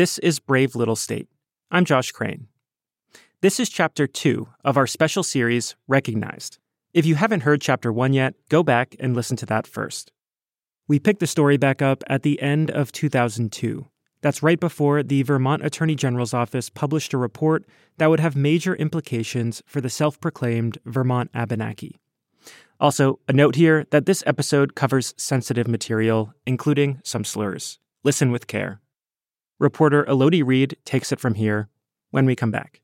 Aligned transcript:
this 0.00 0.16
is 0.20 0.38
Brave 0.38 0.74
Little 0.74 0.96
State. 0.96 1.28
I'm 1.70 1.84
Josh 1.84 2.10
Crane. 2.10 2.46
This 3.42 3.60
is 3.60 3.68
chapter 3.68 4.06
2 4.06 4.48
of 4.64 4.78
our 4.78 4.86
special 4.86 5.22
series 5.22 5.76
Recognized. 5.86 6.56
If 6.94 7.04
you 7.04 7.16
haven't 7.16 7.42
heard 7.42 7.60
chapter 7.60 7.92
1 7.92 8.14
yet, 8.14 8.32
go 8.48 8.62
back 8.62 8.96
and 8.98 9.14
listen 9.14 9.36
to 9.36 9.44
that 9.44 9.66
first. 9.66 10.10
We 10.88 10.98
picked 10.98 11.20
the 11.20 11.26
story 11.26 11.58
back 11.58 11.82
up 11.82 12.02
at 12.06 12.22
the 12.22 12.40
end 12.40 12.70
of 12.70 12.92
2002. 12.92 13.88
That's 14.22 14.42
right 14.42 14.58
before 14.58 15.02
the 15.02 15.22
Vermont 15.22 15.66
Attorney 15.66 15.96
General's 15.96 16.32
office 16.32 16.70
published 16.70 17.12
a 17.12 17.18
report 17.18 17.66
that 17.98 18.08
would 18.08 18.20
have 18.20 18.34
major 18.34 18.74
implications 18.74 19.62
for 19.66 19.82
the 19.82 19.90
self 19.90 20.18
proclaimed 20.18 20.78
Vermont 20.86 21.30
Abenaki. 21.34 22.00
Also, 22.80 23.18
a 23.28 23.34
note 23.34 23.54
here 23.54 23.84
that 23.90 24.06
this 24.06 24.24
episode 24.26 24.74
covers 24.74 25.12
sensitive 25.18 25.68
material, 25.68 26.32
including 26.46 27.02
some 27.04 27.22
slurs. 27.22 27.78
Listen 28.02 28.32
with 28.32 28.46
care. 28.46 28.80
Reporter 29.60 30.06
Elodie 30.06 30.42
Reed 30.42 30.78
takes 30.86 31.12
it 31.12 31.20
from 31.20 31.34
here 31.34 31.68
when 32.10 32.24
we 32.24 32.34
come 32.34 32.50
back. 32.50 32.80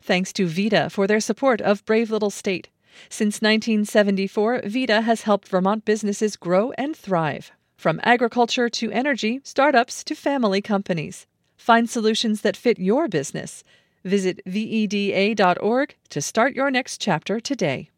Thanks 0.00 0.32
to 0.34 0.46
VEDA 0.46 0.90
for 0.90 1.06
their 1.06 1.20
support 1.20 1.60
of 1.60 1.84
Brave 1.84 2.10
Little 2.10 2.30
State. 2.30 2.68
Since 3.08 3.42
1974, 3.42 4.62
VEDA 4.64 5.02
has 5.02 5.22
helped 5.22 5.48
Vermont 5.48 5.84
businesses 5.84 6.36
grow 6.36 6.70
and 6.72 6.94
thrive. 6.94 7.50
From 7.76 8.00
agriculture 8.04 8.68
to 8.68 8.92
energy, 8.92 9.40
startups 9.42 10.04
to 10.04 10.14
family 10.14 10.60
companies. 10.60 11.26
Find 11.56 11.90
solutions 11.90 12.42
that 12.42 12.56
fit 12.56 12.78
your 12.78 13.08
business. 13.08 13.64
Visit 14.04 14.40
VEDA.org 14.46 15.96
to 16.10 16.20
start 16.20 16.54
your 16.54 16.70
next 16.70 17.00
chapter 17.00 17.40
today. 17.40 17.88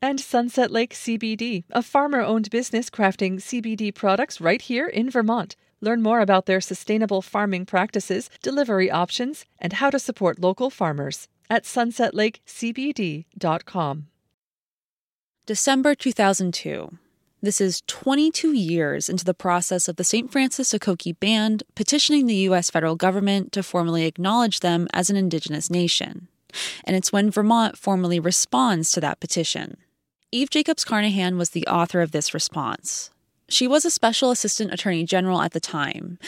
And 0.00 0.20
Sunset 0.20 0.70
Lake 0.70 0.94
CBD, 0.94 1.64
a 1.70 1.82
farmer 1.82 2.20
owned 2.20 2.50
business 2.50 2.88
crafting 2.90 3.36
CBD 3.36 3.94
products 3.94 4.40
right 4.40 4.62
here 4.62 4.86
in 4.86 5.10
Vermont. 5.10 5.56
Learn 5.80 6.02
more 6.02 6.20
about 6.20 6.46
their 6.46 6.60
sustainable 6.60 7.22
farming 7.22 7.66
practices, 7.66 8.28
delivery 8.42 8.90
options, 8.90 9.44
and 9.58 9.74
how 9.74 9.90
to 9.90 9.98
support 9.98 10.40
local 10.40 10.70
farmers 10.70 11.28
at 11.50 11.64
sunsetlakecbd.com. 11.64 14.06
December 15.46 15.94
2002. 15.94 16.98
This 17.40 17.60
is 17.60 17.82
22 17.86 18.52
years 18.52 19.08
into 19.08 19.24
the 19.24 19.32
process 19.32 19.86
of 19.86 19.94
the 19.94 20.02
St. 20.02 20.30
Francis 20.30 20.72
Sokoki 20.72 21.18
Band 21.20 21.62
petitioning 21.76 22.26
the 22.26 22.34
U.S. 22.34 22.68
federal 22.68 22.96
government 22.96 23.52
to 23.52 23.62
formally 23.62 24.06
acknowledge 24.06 24.58
them 24.58 24.88
as 24.92 25.08
an 25.08 25.14
Indigenous 25.14 25.70
nation. 25.70 26.26
And 26.82 26.96
it's 26.96 27.12
when 27.12 27.30
Vermont 27.30 27.78
formally 27.78 28.18
responds 28.18 28.90
to 28.90 29.00
that 29.02 29.20
petition. 29.20 29.76
Eve 30.32 30.50
Jacobs 30.50 30.84
Carnahan 30.84 31.38
was 31.38 31.50
the 31.50 31.66
author 31.68 32.00
of 32.00 32.10
this 32.10 32.34
response. 32.34 33.10
She 33.48 33.68
was 33.68 33.84
a 33.84 33.90
special 33.90 34.32
assistant 34.32 34.72
attorney 34.72 35.04
general 35.04 35.40
at 35.40 35.52
the 35.52 35.60
time, 35.60 36.18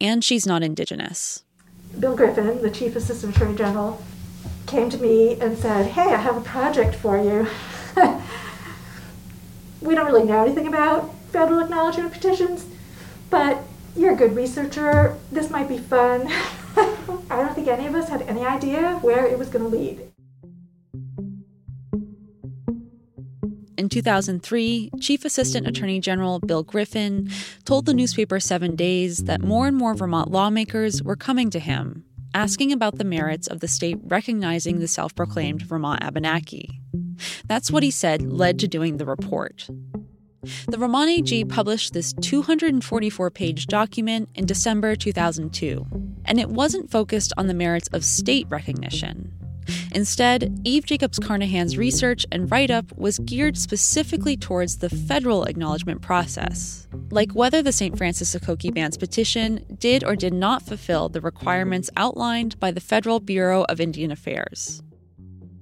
and 0.00 0.24
she's 0.24 0.48
not 0.48 0.64
Indigenous. 0.64 1.44
Bill 2.00 2.16
Griffin, 2.16 2.60
the 2.60 2.70
chief 2.72 2.96
assistant 2.96 3.36
attorney 3.36 3.56
general, 3.56 4.02
came 4.66 4.90
to 4.90 4.98
me 4.98 5.40
and 5.40 5.56
said, 5.56 5.92
Hey, 5.92 6.12
I 6.12 6.16
have 6.16 6.36
a 6.36 6.40
project 6.40 6.96
for 6.96 7.16
you. 7.16 7.46
we 9.86 9.94
don't 9.94 10.06
really 10.06 10.24
know 10.24 10.44
anything 10.44 10.66
about 10.66 11.14
federal 11.30 11.60
acknowledgement 11.60 12.12
petitions, 12.12 12.66
but 13.30 13.62
you're 13.96 14.12
a 14.12 14.16
good 14.16 14.34
researcher. 14.34 15.16
This 15.30 15.50
might 15.50 15.68
be 15.68 15.78
fun. 15.78 16.26
I 16.76 17.36
don't 17.36 17.54
think 17.54 17.68
any 17.68 17.86
of 17.86 17.94
us 17.94 18.08
had 18.08 18.22
any 18.22 18.44
idea 18.44 18.98
where 19.00 19.24
it 19.26 19.38
was 19.38 19.48
going 19.48 19.64
to 19.64 19.76
lead. 19.76 20.02
In 23.78 23.88
2003, 23.90 24.90
Chief 25.00 25.24
Assistant 25.24 25.66
Attorney 25.66 26.00
General 26.00 26.40
Bill 26.40 26.62
Griffin 26.62 27.30
told 27.64 27.86
the 27.86 27.94
newspaper 27.94 28.40
Seven 28.40 28.74
Days 28.74 29.24
that 29.24 29.42
more 29.42 29.66
and 29.66 29.76
more 29.76 29.94
Vermont 29.94 30.30
lawmakers 30.30 31.02
were 31.02 31.16
coming 31.16 31.50
to 31.50 31.58
him, 31.58 32.04
asking 32.34 32.72
about 32.72 32.96
the 32.96 33.04
merits 33.04 33.46
of 33.46 33.60
the 33.60 33.68
state 33.68 33.98
recognizing 34.02 34.80
the 34.80 34.88
self 34.88 35.14
proclaimed 35.14 35.62
Vermont 35.62 36.02
Abenaki. 36.02 36.80
That's 37.46 37.70
what 37.70 37.82
he 37.82 37.90
said 37.90 38.22
led 38.22 38.58
to 38.60 38.68
doing 38.68 38.96
the 38.96 39.06
report. 39.06 39.68
The 40.68 40.76
Vermont 40.76 41.10
AG 41.10 41.44
published 41.46 41.92
this 41.92 42.12
244 42.12 43.30
page 43.30 43.66
document 43.66 44.28
in 44.34 44.46
December 44.46 44.94
2002, 44.94 45.84
and 46.24 46.38
it 46.38 46.50
wasn't 46.50 46.90
focused 46.90 47.32
on 47.36 47.48
the 47.48 47.54
merits 47.54 47.88
of 47.88 48.04
state 48.04 48.46
recognition. 48.48 49.32
Instead, 49.92 50.60
Eve 50.64 50.86
Jacobs 50.86 51.18
Carnahan's 51.18 51.76
research 51.76 52.24
and 52.30 52.50
write 52.50 52.70
up 52.70 52.96
was 52.96 53.18
geared 53.18 53.58
specifically 53.58 54.36
towards 54.36 54.78
the 54.78 54.90
federal 54.90 55.44
acknowledgement 55.44 56.02
process, 56.02 56.86
like 57.10 57.32
whether 57.32 57.62
the 57.62 57.72
St. 57.72 57.96
Francis 57.96 58.34
Sokoki 58.34 58.72
Band's 58.72 58.96
petition 58.96 59.64
did 59.78 60.04
or 60.04 60.14
did 60.14 60.32
not 60.32 60.62
fulfill 60.62 61.08
the 61.08 61.20
requirements 61.20 61.90
outlined 61.96 62.58
by 62.60 62.70
the 62.70 62.80
Federal 62.80 63.18
Bureau 63.18 63.64
of 63.64 63.80
Indian 63.80 64.12
Affairs. 64.12 64.82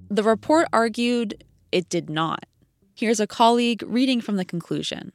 The 0.09 0.23
report 0.23 0.67
argued 0.71 1.43
it 1.71 1.89
did 1.89 2.09
not. 2.09 2.45
Here's 2.93 3.19
a 3.19 3.27
colleague 3.27 3.83
reading 3.85 4.21
from 4.21 4.35
the 4.35 4.45
conclusion. 4.45 5.11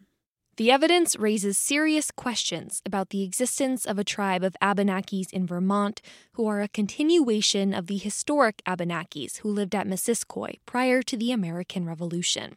The 0.56 0.70
evidence 0.70 1.16
raises 1.16 1.56
serious 1.56 2.10
questions 2.10 2.82
about 2.84 3.10
the 3.10 3.22
existence 3.22 3.86
of 3.86 3.98
a 3.98 4.04
tribe 4.04 4.42
of 4.42 4.56
Abenakis 4.60 5.32
in 5.32 5.46
Vermont 5.46 6.02
who 6.32 6.46
are 6.46 6.60
a 6.60 6.68
continuation 6.68 7.72
of 7.72 7.86
the 7.86 7.96
historic 7.96 8.62
Abenakis 8.66 9.38
who 9.38 9.48
lived 9.50 9.74
at 9.74 9.86
Missisquoi 9.86 10.58
prior 10.66 11.02
to 11.02 11.16
the 11.16 11.32
American 11.32 11.86
Revolution. 11.86 12.56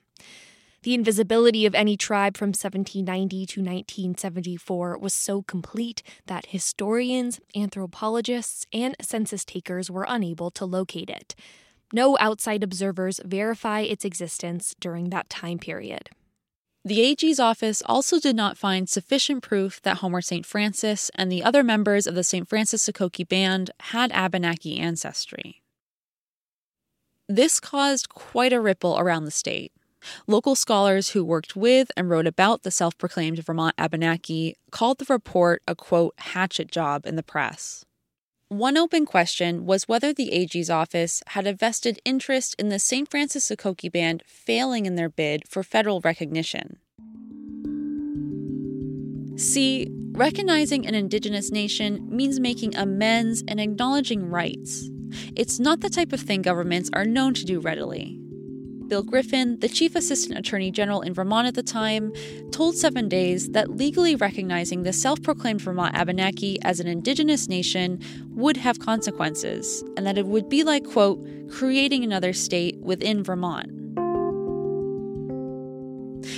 The 0.81 0.93
invisibility 0.93 1.65
of 1.65 1.75
any 1.75 1.95
tribe 1.95 2.35
from 2.35 2.49
1790 2.49 3.45
to 3.45 3.61
1974 3.61 4.97
was 4.97 5.13
so 5.13 5.41
complete 5.41 6.03
that 6.25 6.47
historians, 6.47 7.39
anthropologists, 7.55 8.65
and 8.73 8.97
census 8.99 9.45
takers 9.45 9.89
were 9.89 10.05
unable 10.09 10.51
to 10.51 10.65
locate 10.65 11.09
it. 11.09 11.35
No 11.93 12.17
outside 12.19 12.63
observers 12.63 13.21
verify 13.23 13.81
its 13.81 14.03
existence 14.03 14.75
during 14.79 15.11
that 15.11 15.29
time 15.29 15.59
period. 15.59 16.09
The 16.83 17.01
AG's 17.01 17.39
office 17.39 17.81
also 17.85 18.19
did 18.19 18.35
not 18.35 18.57
find 18.57 18.89
sufficient 18.89 19.41
proof 19.41 19.81
that 19.83 19.97
Homer 19.97 20.19
St. 20.19 20.45
Francis 20.45 21.09
and 21.15 21.31
the 21.31 21.43
other 21.43 21.63
members 21.63 22.07
of 22.07 22.15
the 22.15 22.23
St. 22.23 22.49
Francis 22.49 22.85
Sokoki 22.85 23.25
Band 23.25 23.71
had 23.79 24.11
Abenaki 24.11 24.79
ancestry. 24.79 25.61
This 27.29 27.61
caused 27.61 28.09
quite 28.09 28.51
a 28.51 28.59
ripple 28.59 28.99
around 28.99 29.23
the 29.23 29.31
state. 29.31 29.71
Local 30.27 30.55
scholars 30.55 31.11
who 31.11 31.23
worked 31.23 31.55
with 31.55 31.89
and 31.95 32.09
wrote 32.09 32.27
about 32.27 32.63
the 32.63 32.71
self 32.71 32.97
proclaimed 32.97 33.39
Vermont 33.39 33.75
Abenaki 33.77 34.57
called 34.71 34.97
the 34.97 35.05
report 35.07 35.61
a 35.67 35.75
quote, 35.75 36.15
hatchet 36.17 36.69
job 36.69 37.05
in 37.05 37.15
the 37.15 37.23
press. 37.23 37.85
One 38.53 38.77
open 38.77 39.07
question 39.07 39.65
was 39.65 39.87
whether 39.87 40.13
the 40.13 40.31
AG's 40.31 40.69
office 40.69 41.23
had 41.29 41.47
a 41.47 41.53
vested 41.53 41.99
interest 42.05 42.55
in 42.59 42.69
the 42.69 42.77
St. 42.77 43.09
Francis 43.09 43.49
Sokoki 43.49 43.91
Band 43.91 44.21
failing 44.27 44.85
in 44.85 44.93
their 44.93 45.09
bid 45.09 45.47
for 45.49 45.63
federal 45.63 46.01
recognition. 46.01 46.77
See, 49.37 49.87
recognizing 50.11 50.85
an 50.85 50.93
Indigenous 50.93 51.49
nation 51.49 52.07
means 52.15 52.39
making 52.39 52.75
amends 52.75 53.43
and 53.47 53.59
acknowledging 53.59 54.29
rights. 54.29 54.87
It's 55.35 55.59
not 55.59 55.79
the 55.79 55.89
type 55.89 56.13
of 56.13 56.21
thing 56.21 56.43
governments 56.43 56.91
are 56.93 57.05
known 57.05 57.33
to 57.33 57.45
do 57.45 57.59
readily. 57.59 58.22
Bill 58.87 59.03
Griffin, 59.03 59.59
the 59.59 59.69
chief 59.69 59.95
assistant 59.95 60.37
attorney 60.37 60.71
general 60.71 61.01
in 61.01 61.13
Vermont 61.13 61.47
at 61.47 61.55
the 61.55 61.63
time, 61.63 62.13
told 62.51 62.75
Seven 62.75 63.09
Days 63.09 63.49
that 63.49 63.77
legally 63.77 64.15
recognizing 64.15 64.83
the 64.83 64.93
self 64.93 65.21
proclaimed 65.21 65.61
Vermont 65.61 65.95
Abenaki 65.95 66.61
as 66.63 66.79
an 66.79 66.87
indigenous 66.87 67.47
nation 67.47 67.99
would 68.29 68.57
have 68.57 68.79
consequences, 68.79 69.83
and 69.97 70.05
that 70.05 70.17
it 70.17 70.25
would 70.25 70.49
be 70.49 70.63
like, 70.63 70.85
quote, 70.85 71.25
creating 71.49 72.03
another 72.03 72.33
state 72.33 72.77
within 72.79 73.23
Vermont. 73.23 73.71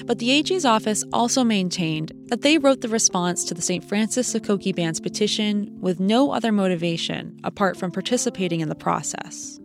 But 0.05 0.19
the 0.19 0.31
AG's 0.31 0.65
office 0.65 1.03
also 1.13 1.43
maintained 1.43 2.11
that 2.27 2.41
they 2.41 2.57
wrote 2.57 2.81
the 2.81 2.87
response 2.87 3.43
to 3.45 3.53
the 3.53 3.61
St. 3.61 3.83
Francis 3.83 4.33
Sokoki 4.33 4.75
Band's 4.75 4.99
petition 4.99 5.69
with 5.79 5.99
no 5.99 6.31
other 6.31 6.51
motivation 6.51 7.39
apart 7.43 7.77
from 7.77 7.91
participating 7.91 8.61
in 8.61 8.69
the 8.69 8.75
process. 8.75 9.59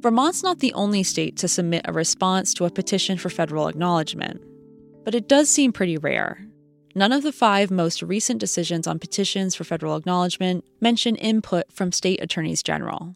Vermont's 0.00 0.42
not 0.42 0.60
the 0.60 0.72
only 0.72 1.02
state 1.02 1.36
to 1.36 1.48
submit 1.48 1.82
a 1.84 1.92
response 1.92 2.54
to 2.54 2.64
a 2.64 2.70
petition 2.70 3.18
for 3.18 3.28
federal 3.28 3.68
acknowledgement, 3.68 4.42
but 5.04 5.14
it 5.14 5.28
does 5.28 5.50
seem 5.50 5.72
pretty 5.72 5.98
rare. 5.98 6.46
None 6.94 7.12
of 7.12 7.22
the 7.22 7.32
five 7.32 7.70
most 7.70 8.02
recent 8.02 8.40
decisions 8.40 8.86
on 8.86 8.98
petitions 8.98 9.54
for 9.54 9.64
federal 9.64 9.96
acknowledgement 9.96 10.64
mention 10.80 11.16
input 11.16 11.70
from 11.70 11.92
state 11.92 12.22
attorneys 12.22 12.62
general. 12.62 13.14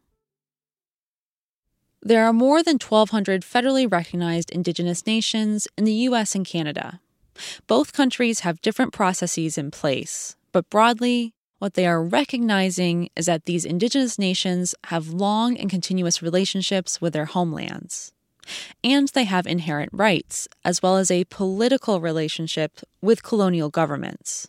There 2.02 2.26
are 2.26 2.34
more 2.34 2.62
than 2.62 2.78
1,200 2.78 3.42
federally 3.42 3.90
recognized 3.90 4.50
Indigenous 4.50 5.06
nations 5.06 5.66
in 5.78 5.84
the 5.84 5.94
US 6.08 6.34
and 6.34 6.46
Canada. 6.46 7.00
Both 7.66 7.94
countries 7.94 8.40
have 8.40 8.60
different 8.60 8.92
processes 8.92 9.56
in 9.56 9.70
place, 9.70 10.36
but 10.52 10.69
broadly, 10.70 11.33
what 11.64 11.72
they 11.72 11.87
are 11.87 12.05
recognizing 12.05 13.08
is 13.16 13.25
that 13.25 13.46
these 13.46 13.64
Indigenous 13.64 14.19
nations 14.19 14.75
have 14.88 15.08
long 15.08 15.56
and 15.56 15.70
continuous 15.70 16.20
relationships 16.20 17.00
with 17.00 17.14
their 17.14 17.25
homelands 17.25 18.12
and 18.84 19.08
they 19.08 19.25
have 19.25 19.46
inherent 19.46 19.88
rights, 19.90 20.46
as 20.62 20.82
well 20.82 20.99
as 20.99 21.11
a 21.11 21.25
political 21.31 22.02
relationship 22.02 22.81
with 23.00 23.22
colonial 23.22 23.70
governments. 23.70 24.46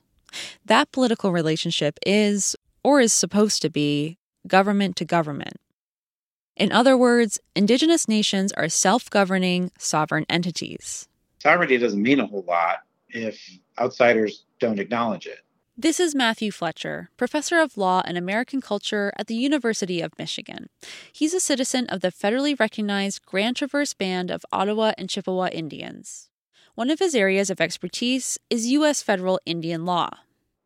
That 0.65 0.91
political 0.91 1.31
relationship 1.31 1.97
is, 2.05 2.57
or 2.83 2.99
is 2.99 3.13
supposed 3.13 3.61
to 3.61 3.69
be, 3.69 4.17
government 4.45 4.97
to 4.97 5.05
government. 5.05 5.55
In 6.57 6.73
other 6.73 6.97
words, 6.97 7.39
indigenous 7.55 8.09
nations 8.09 8.51
are 8.57 8.67
self 8.67 9.09
governing, 9.09 9.71
sovereign 9.79 10.25
entities. 10.27 11.07
Sovereignty 11.39 11.77
doesn't 11.77 12.03
mean 12.03 12.19
a 12.19 12.27
whole 12.27 12.43
lot 12.45 12.79
if 13.07 13.39
outsiders 13.79 14.43
don't 14.59 14.79
acknowledge 14.79 15.27
it. 15.27 15.44
This 15.77 15.99
is 15.99 16.15
Matthew 16.15 16.51
Fletcher, 16.51 17.09
professor 17.17 17.59
of 17.59 17.75
law 17.75 18.01
and 18.05 18.17
American 18.17 18.61
culture 18.61 19.11
at 19.17 19.27
the 19.27 19.35
University 19.35 19.99
of 19.99 20.17
Michigan. 20.17 20.69
He's 21.11 21.33
a 21.33 21.39
citizen 21.41 21.85
of 21.87 21.99
the 21.99 22.13
federally 22.13 22.57
recognized 22.57 23.25
Grand 23.25 23.57
Traverse 23.57 23.93
Band 23.93 24.31
of 24.31 24.45
Ottawa 24.53 24.93
and 24.97 25.09
Chippewa 25.09 25.49
Indians. 25.51 26.29
One 26.75 26.89
of 26.89 26.99
his 26.99 27.13
areas 27.13 27.49
of 27.49 27.59
expertise 27.59 28.37
is 28.49 28.67
U.S. 28.67 29.01
federal 29.01 29.41
Indian 29.45 29.83
law. 29.83 30.11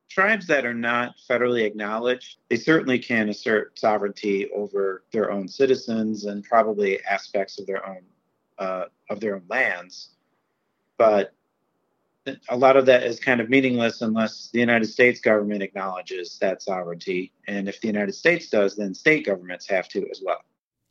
Tribes 0.10 0.46
that 0.46 0.64
are 0.64 0.76
not 0.76 1.16
federally 1.28 1.66
acknowledged, 1.66 2.38
they 2.52 2.56
certainly 2.56 3.00
can 3.00 3.30
assert 3.30 3.80
sovereignty 3.80 4.52
over 4.52 5.06
their 5.12 5.32
own 5.32 5.48
citizens 5.48 6.26
and 6.26 6.44
probably 6.44 7.04
aspects 7.06 7.58
of 7.58 7.66
their 7.66 7.84
own 7.90 8.04
uh, 8.60 8.86
of 9.10 9.20
their 9.20 9.38
own 9.38 9.44
lands. 9.50 10.10
But 11.00 11.34
a 12.50 12.58
lot 12.58 12.78
of 12.78 12.86
that 12.86 13.04
is 13.04 13.20
kind 13.20 13.42
of 13.42 13.50
meaningless 13.50 14.02
unless 14.02 14.50
the 14.52 14.60
United 14.60 14.88
States 14.88 15.20
government 15.20 15.64
acknowledges 15.64 16.38
that 16.40 16.62
sovereignty. 16.62 17.32
And 17.48 17.68
if 17.68 17.82
the 17.82 17.88
United 17.88 18.14
States 18.14 18.50
does, 18.50 18.76
then 18.76 18.94
state 18.94 19.26
governments 19.26 19.68
have 19.70 19.88
to 19.90 20.08
as 20.12 20.22
well. 20.24 20.42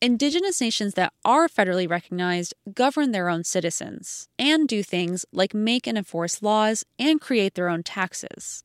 Indigenous 0.00 0.60
nations 0.60 0.94
that 0.94 1.12
are 1.24 1.48
federally 1.48 1.90
recognized 1.90 2.54
govern 2.72 3.10
their 3.10 3.28
own 3.28 3.42
citizens 3.42 4.28
and 4.38 4.68
do 4.68 4.82
things 4.82 5.26
like 5.32 5.54
make 5.54 5.86
and 5.88 5.98
enforce 5.98 6.40
laws 6.40 6.84
and 6.98 7.20
create 7.20 7.54
their 7.54 7.68
own 7.68 7.82
taxes. 7.82 8.62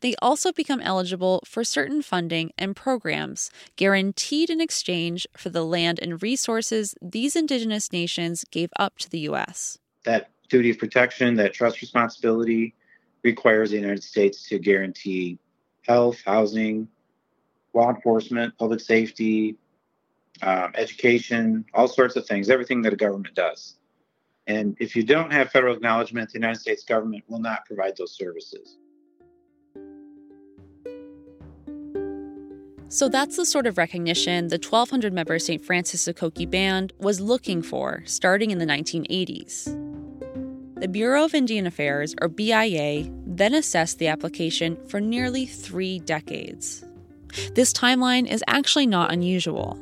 They 0.00 0.14
also 0.20 0.52
become 0.52 0.80
eligible 0.80 1.42
for 1.44 1.64
certain 1.64 2.02
funding 2.02 2.52
and 2.56 2.76
programs 2.76 3.50
guaranteed 3.76 4.50
in 4.50 4.60
exchange 4.60 5.26
for 5.36 5.48
the 5.48 5.64
land 5.64 5.98
and 6.00 6.22
resources 6.22 6.94
these 7.00 7.36
indigenous 7.36 7.92
nations 7.92 8.44
gave 8.50 8.70
up 8.76 8.98
to 8.98 9.10
the 9.10 9.20
U.S. 9.20 9.78
That 10.04 10.30
duty 10.50 10.70
of 10.70 10.78
protection, 10.78 11.34
that 11.36 11.54
trust 11.54 11.80
responsibility 11.80 12.74
requires 13.22 13.70
the 13.70 13.76
United 13.76 14.02
States 14.02 14.48
to 14.48 14.58
guarantee 14.58 15.38
health, 15.86 16.20
housing, 16.26 16.88
law 17.72 17.90
enforcement, 17.90 18.56
public 18.58 18.80
safety, 18.80 19.56
um, 20.42 20.72
education, 20.74 21.64
all 21.74 21.88
sorts 21.88 22.16
of 22.16 22.26
things, 22.26 22.50
everything 22.50 22.82
that 22.82 22.92
a 22.92 22.96
government 22.96 23.34
does. 23.34 23.76
And 24.46 24.76
if 24.80 24.96
you 24.96 25.02
don't 25.02 25.32
have 25.32 25.50
federal 25.50 25.74
acknowledgement, 25.74 26.30
the 26.30 26.38
United 26.38 26.60
States 26.60 26.82
government 26.82 27.24
will 27.28 27.40
not 27.40 27.64
provide 27.66 27.96
those 27.96 28.16
services. 28.16 28.78
So 32.88 33.08
that's 33.08 33.36
the 33.36 33.46
sort 33.46 33.68
of 33.68 33.78
recognition 33.78 34.48
the 34.48 34.56
1,200 34.56 35.12
member 35.12 35.38
St. 35.38 35.64
Francis 35.64 36.04
Sokoki 36.04 36.50
Band 36.50 36.92
was 36.98 37.20
looking 37.20 37.62
for 37.62 38.02
starting 38.04 38.50
in 38.50 38.58
the 38.58 38.66
1980s. 38.66 39.99
The 40.80 40.88
Bureau 40.88 41.26
of 41.26 41.34
Indian 41.34 41.66
Affairs, 41.66 42.14
or 42.22 42.28
BIA, 42.28 43.04
then 43.26 43.52
assessed 43.52 43.98
the 43.98 44.08
application 44.08 44.78
for 44.88 44.98
nearly 44.98 45.44
three 45.44 45.98
decades. 45.98 46.82
This 47.54 47.74
timeline 47.74 48.26
is 48.26 48.42
actually 48.48 48.86
not 48.86 49.12
unusual. 49.12 49.78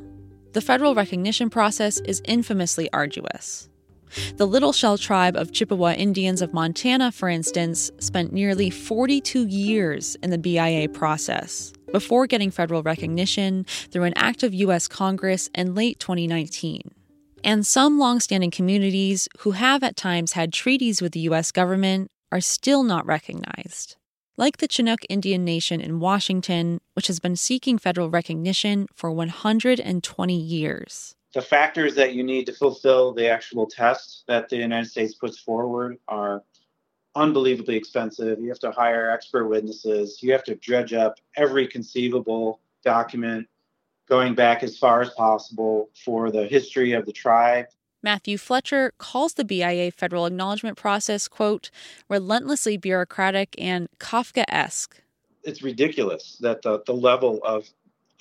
The 0.51 0.59
federal 0.59 0.95
recognition 0.95 1.49
process 1.49 2.01
is 2.01 2.21
infamously 2.25 2.89
arduous. 2.91 3.69
The 4.35 4.45
Little 4.45 4.73
Shell 4.73 4.97
tribe 4.97 5.37
of 5.37 5.53
Chippewa 5.53 5.93
Indians 5.93 6.41
of 6.41 6.53
Montana, 6.53 7.13
for 7.13 7.29
instance, 7.29 7.91
spent 7.99 8.33
nearly 8.33 8.69
42 8.69 9.47
years 9.47 10.17
in 10.21 10.31
the 10.31 10.37
BIA 10.37 10.89
process 10.89 11.71
before 11.93 12.27
getting 12.27 12.51
federal 12.51 12.83
recognition 12.83 13.63
through 13.89 14.03
an 14.03 14.13
act 14.17 14.43
of 14.43 14.53
U.S. 14.53 14.89
Congress 14.89 15.49
in 15.55 15.75
late 15.75 15.97
2019 16.01 16.91
and 17.43 17.65
some 17.65 17.99
longstanding 17.99 18.51
communities 18.51 19.27
who 19.39 19.51
have 19.51 19.83
at 19.83 19.95
times 19.95 20.33
had 20.33 20.53
treaties 20.53 21.01
with 21.01 21.13
the 21.13 21.21
U.S. 21.21 21.51
government 21.51 22.11
are 22.31 22.41
still 22.41 22.83
not 22.83 23.05
recognized. 23.05 23.95
Like 24.37 24.57
the 24.57 24.67
Chinook 24.67 25.01
Indian 25.09 25.43
Nation 25.43 25.81
in 25.81 25.99
Washington, 25.99 26.79
which 26.93 27.07
has 27.07 27.19
been 27.19 27.35
seeking 27.35 27.77
federal 27.77 28.09
recognition 28.09 28.87
for 28.93 29.11
120 29.11 30.37
years. 30.37 31.15
The 31.33 31.41
factors 31.41 31.95
that 31.95 32.13
you 32.13 32.23
need 32.23 32.45
to 32.45 32.53
fulfill 32.53 33.13
the 33.13 33.27
actual 33.27 33.67
test 33.67 34.23
that 34.27 34.49
the 34.49 34.57
United 34.57 34.89
States 34.89 35.13
puts 35.13 35.37
forward 35.39 35.97
are 36.07 36.43
unbelievably 37.15 37.75
expensive. 37.75 38.39
You 38.39 38.49
have 38.49 38.59
to 38.59 38.71
hire 38.71 39.09
expert 39.09 39.47
witnesses. 39.47 40.23
You 40.23 40.31
have 40.31 40.43
to 40.45 40.55
dredge 40.55 40.93
up 40.93 41.15
every 41.35 41.67
conceivable 41.67 42.61
document 42.83 43.47
going 44.09 44.35
back 44.35 44.63
as 44.63 44.77
far 44.77 45.01
as 45.01 45.09
possible 45.11 45.89
for 46.03 46.31
the 46.31 46.47
history 46.47 46.93
of 46.93 47.05
the 47.05 47.13
tribe. 47.13 47.67
Matthew 48.01 48.37
Fletcher 48.37 48.93
calls 48.97 49.33
the 49.33 49.45
BIA 49.45 49.91
federal 49.91 50.25
acknowledgement 50.25 50.77
process, 50.77 51.27
quote, 51.27 51.69
relentlessly 52.09 52.77
bureaucratic 52.77 53.55
and 53.57 53.87
Kafkaesque. 53.99 55.01
It's 55.43 55.61
ridiculous 55.61 56.37
that 56.41 56.61
the, 56.61 56.81
the 56.85 56.93
level 56.93 57.39
of 57.43 57.69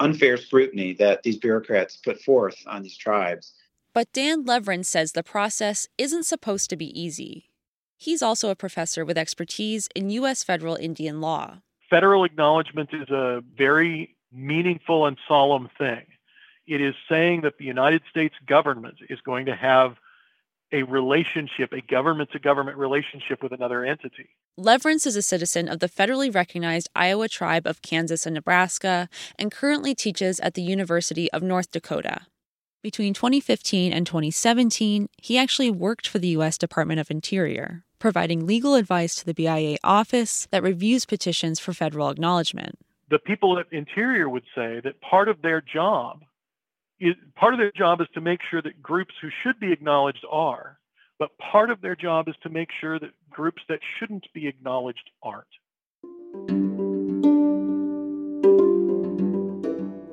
unfair 0.00 0.36
scrutiny 0.36 0.94
that 0.94 1.22
these 1.22 1.36
bureaucrats 1.36 1.96
put 1.96 2.20
forth 2.20 2.56
on 2.66 2.82
these 2.82 2.96
tribes. 2.96 3.54
But 3.92 4.12
Dan 4.12 4.44
Lewerenz 4.44 4.86
says 4.86 5.12
the 5.12 5.22
process 5.22 5.88
isn't 5.96 6.24
supposed 6.24 6.70
to 6.70 6.76
be 6.76 6.98
easy. 7.00 7.50
He's 7.96 8.22
also 8.22 8.50
a 8.50 8.56
professor 8.56 9.04
with 9.04 9.18
expertise 9.18 9.88
in 9.94 10.10
U.S. 10.10 10.44
federal 10.44 10.76
Indian 10.76 11.20
law. 11.20 11.58
Federal 11.90 12.22
acknowledgement 12.24 12.90
is 12.92 13.08
a 13.10 13.42
very 13.56 14.16
meaningful 14.32 15.06
and 15.06 15.16
solemn 15.26 15.68
thing. 15.78 16.06
It 16.66 16.80
is 16.80 16.94
saying 17.08 17.42
that 17.42 17.58
the 17.58 17.64
United 17.64 18.02
States 18.10 18.34
government 18.46 18.96
is 19.08 19.20
going 19.22 19.46
to 19.46 19.56
have 19.56 19.96
a 20.70 20.82
relationship, 20.82 21.72
a 21.72 21.80
government 21.80 22.30
to 22.32 22.38
government 22.38 22.76
relationship 22.76 23.42
with 23.42 23.52
another 23.52 23.84
entity. 23.84 24.28
Lewerenz 24.58 25.06
is 25.06 25.16
a 25.16 25.22
citizen 25.22 25.68
of 25.68 25.80
the 25.80 25.88
federally 25.88 26.34
recognized 26.34 26.90
Iowa 26.94 27.28
tribe 27.28 27.66
of 27.66 27.80
Kansas 27.80 28.26
and 28.26 28.34
Nebraska 28.34 29.08
and 29.38 29.50
currently 29.50 29.94
teaches 29.94 30.40
at 30.40 30.54
the 30.54 30.62
University 30.62 31.32
of 31.32 31.42
North 31.42 31.70
Dakota. 31.70 32.26
Between 32.82 33.14
2015 33.14 33.92
and 33.92 34.06
2017, 34.06 35.08
he 35.16 35.38
actually 35.38 35.70
worked 35.70 36.06
for 36.06 36.18
the 36.18 36.28
U.S. 36.28 36.58
Department 36.58 37.00
of 37.00 37.10
Interior, 37.10 37.84
providing 37.98 38.46
legal 38.46 38.74
advice 38.74 39.14
to 39.16 39.24
the 39.24 39.34
BIA 39.34 39.78
office 39.82 40.46
that 40.50 40.62
reviews 40.62 41.06
petitions 41.06 41.58
for 41.58 41.72
federal 41.72 42.10
acknowledgement 42.10 42.78
the 43.10 43.18
people 43.18 43.58
at 43.58 43.66
Interior 43.72 44.28
would 44.28 44.44
say 44.54 44.80
that 44.84 45.00
part 45.00 45.28
of 45.28 45.40
their 45.42 45.60
job 45.60 46.24
is 47.00 47.14
part 47.36 47.54
of 47.54 47.60
their 47.60 47.72
job 47.72 48.00
is 48.00 48.08
to 48.14 48.20
make 48.20 48.40
sure 48.50 48.60
that 48.60 48.82
groups 48.82 49.14
who 49.20 49.28
should 49.42 49.58
be 49.60 49.72
acknowledged 49.72 50.24
are, 50.30 50.78
but 51.18 51.30
part 51.38 51.70
of 51.70 51.80
their 51.80 51.96
job 51.96 52.28
is 52.28 52.34
to 52.42 52.48
make 52.48 52.68
sure 52.80 52.98
that 52.98 53.10
groups 53.30 53.62
that 53.68 53.80
shouldn't 53.98 54.26
be 54.34 54.46
acknowledged 54.48 55.10
aren't. 55.22 55.46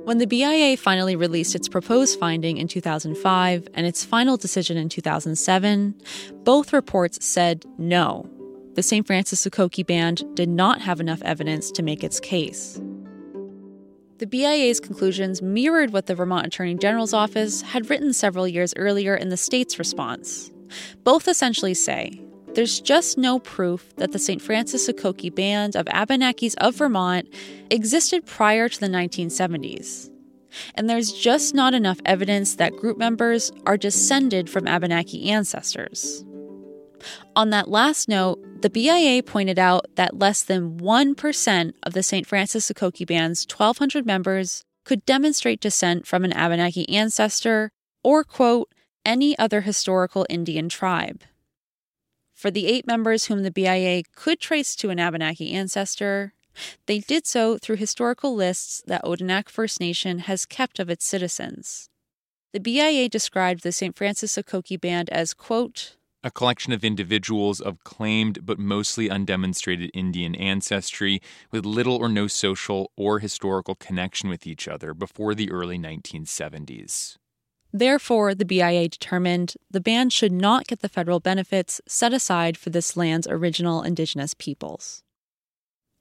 When 0.06 0.20
the 0.20 0.28
BIA 0.28 0.78
finally 0.78 1.16
released 1.16 1.56
its 1.56 1.68
proposed 1.68 2.20
finding 2.20 2.58
in 2.58 2.68
2005 2.68 3.68
and 3.74 3.88
its 3.88 4.06
final 4.06 4.38
decision 4.38 4.78
in 4.78 4.88
2007, 4.88 5.96
both 6.44 6.72
reports 6.72 7.26
said 7.26 7.66
no, 7.80 8.30
the 8.76 8.84
St. 8.84 9.08
Francis 9.08 9.44
Sokoki 9.44 9.86
Band 9.86 10.24
did 10.36 10.50
not 10.50 10.82
have 10.82 11.00
enough 11.00 11.22
evidence 11.24 11.72
to 11.72 11.82
make 11.82 12.04
its 12.04 12.20
case. 12.20 12.80
The 14.18 14.28
BIA's 14.28 14.80
conclusions 14.80 15.42
mirrored 15.42 15.92
what 15.92 16.06
the 16.06 16.16
Vermont 16.16 16.48
Attorney 16.48 16.76
General's 16.76 17.14
office 17.14 17.62
had 17.62 17.90
written 17.90 18.14
several 18.14 18.48
years 18.48 18.74
earlier 18.78 19.14
in 19.14 19.28
the 19.28 19.36
state's 19.36 19.78
response. 19.78 20.52
Both 21.04 21.28
essentially 21.28 21.74
say 21.74 22.22
there's 22.54 22.80
just 22.80 23.18
no 23.18 23.40
proof 23.40 23.94
that 23.98 24.14
the 24.14 24.20
St. 24.20 24.42
Francis 24.42 24.88
Sokoki 24.88 25.34
Band 25.34 25.76
of 25.76 25.86
Abenakis 25.88 26.56
of 26.60 26.76
Vermont 26.76 27.28
existed 27.70 28.26
prior 28.26 28.70
to 28.70 28.80
the 28.80 28.88
1970s. 28.88 30.10
and 30.76 30.90
there's 30.90 31.12
just 31.12 31.54
not 31.54 31.74
enough 31.74 32.00
evidence 32.06 32.56
that 32.56 32.78
group 32.78 32.98
members 32.98 33.52
are 33.66 33.76
descended 33.76 34.50
from 34.50 34.66
Abenaki 34.66 35.30
ancestors. 35.30 36.24
On 37.36 37.50
that 37.50 37.70
last 37.70 38.08
note, 38.08 38.62
the 38.62 38.70
BIA 38.70 39.22
pointed 39.24 39.60
out 39.60 39.86
that 39.96 40.18
less 40.18 40.42
than 40.42 40.80
1% 40.80 41.74
of 41.84 41.94
the 41.94 42.04
St. 42.04 42.26
Francis 42.26 42.70
Sokoki 42.70 43.06
Band's 43.06 43.46
1,200 43.46 44.06
members 44.06 44.64
could 44.86 45.06
demonstrate 45.06 45.60
descent 45.60 46.08
from 46.08 46.24
an 46.24 46.34
Abenaki 46.34 46.88
ancestor 46.90 47.72
or, 48.04 48.24
quote, 48.24 48.70
any 49.06 49.38
other 49.38 49.62
historical 49.62 50.26
Indian 50.30 50.70
tribe. 50.70 51.24
For 52.34 52.52
the 52.52 52.68
eight 52.68 52.86
members 52.86 53.26
whom 53.26 53.44
the 53.44 53.52
BIA 53.52 54.04
could 54.16 54.40
trace 54.40 54.76
to 54.78 54.90
an 54.90 55.00
Abenaki 55.00 55.52
ancestor, 55.52 56.34
they 56.86 57.00
did 57.00 57.26
so 57.26 57.58
through 57.58 57.78
historical 57.78 58.36
lists 58.36 58.82
that 58.88 59.04
Odanak 59.04 59.50
First 59.50 59.80
Nation 59.80 60.20
has 60.20 60.46
kept 60.46 60.80
of 60.80 60.90
its 60.90 61.06
citizens. 61.06 61.90
The 62.54 62.60
BIA 62.60 63.10
described 63.10 63.64
the 63.64 63.72
St. 63.72 63.96
Francis 63.96 64.36
Sokoki 64.36 64.80
Band 64.80 65.10
as, 65.10 65.34
quote, 65.34 65.96
a 66.26 66.32
collection 66.32 66.74
of 66.74 66.84
individuals 66.84 67.62
of 67.62 67.84
claimed 67.84 68.44
but 68.44 68.58
mostly 68.58 69.08
undemonstrated 69.08 69.92
Indian 69.94 70.34
ancestry 70.34 71.22
with 71.52 71.66
little 71.66 71.98
or 71.98 72.10
no 72.10 72.26
social 72.26 72.92
or 72.98 73.20
historical 73.20 73.76
connection 73.76 74.28
with 74.28 74.48
each 74.48 74.68
other 74.68 74.96
before 74.96 75.36
the 75.36 75.52
early 75.52 75.78
1970s. 75.78 77.18
Therefore, 77.72 78.34
the 78.34 78.46
BIA 78.46 78.90
determined 78.90 79.54
the 79.70 79.80
band 79.80 80.12
should 80.12 80.32
not 80.32 80.66
get 80.66 80.80
the 80.80 80.90
federal 80.90 81.20
benefits 81.20 81.80
set 81.88 82.12
aside 82.12 82.58
for 82.58 82.72
this 82.72 82.98
land's 82.98 83.28
original 83.28 83.84
indigenous 83.84 84.34
peoples. 84.34 85.04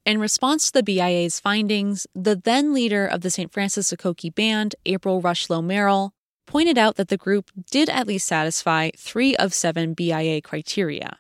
In 0.07 0.19
response 0.19 0.67
to 0.67 0.73
the 0.73 0.83
BIA's 0.83 1.39
findings, 1.39 2.07
the 2.15 2.37
then 2.37 2.73
leader 2.73 3.07
of 3.07 3.21
the 3.21 3.31
St. 3.31 3.53
Francis 3.53 3.93
Sokoki 3.93 4.35
Band, 4.35 4.75
April 4.87 5.21
Rushlow 5.21 5.63
Merrill, 5.63 6.14
pointed 6.47 6.79
out 6.79 6.97
that 6.97 7.09
the 7.09 7.17
group 7.17 7.51
did 7.71 7.89
at 7.89 8.07
least 8.07 8.27
satisfy 8.27 8.91
three 8.97 9.37
of 9.37 9.55
seven 9.55 9.95
BIA 9.95 10.41
criteria. 10.41 11.19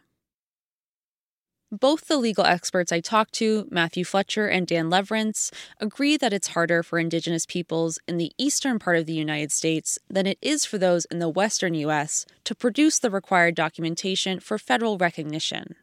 Both 1.81 2.07
the 2.07 2.19
legal 2.19 2.45
experts 2.45 2.93
I 2.93 3.01
talked 3.01 3.33
to, 3.35 3.67
Matthew 3.69 4.05
Fletcher 4.05 4.47
and 4.47 4.65
Dan 4.65 4.91
Lewerenz, 4.91 5.51
agree 5.81 6.17
that 6.17 6.33
it's 6.33 6.49
harder 6.49 6.85
for 6.85 7.01
Indigenous 7.01 7.47
peoples 7.47 7.99
in 8.07 8.17
the 8.17 8.31
eastern 8.39 8.79
part 8.79 8.97
of 8.97 9.07
the 9.07 9.15
United 9.15 9.51
States 9.51 9.99
than 10.09 10.25
it 10.25 10.39
is 10.41 10.65
for 10.65 10.79
those 10.79 11.05
in 11.07 11.19
the 11.19 11.29
western 11.29 11.75
U.S. 11.75 12.27
to 12.45 12.55
produce 12.55 13.01
the 13.01 13.11
required 13.11 13.57
documentation 13.57 14.39
for 14.39 14.57
federal 14.57 14.99
recognition. 14.99 15.75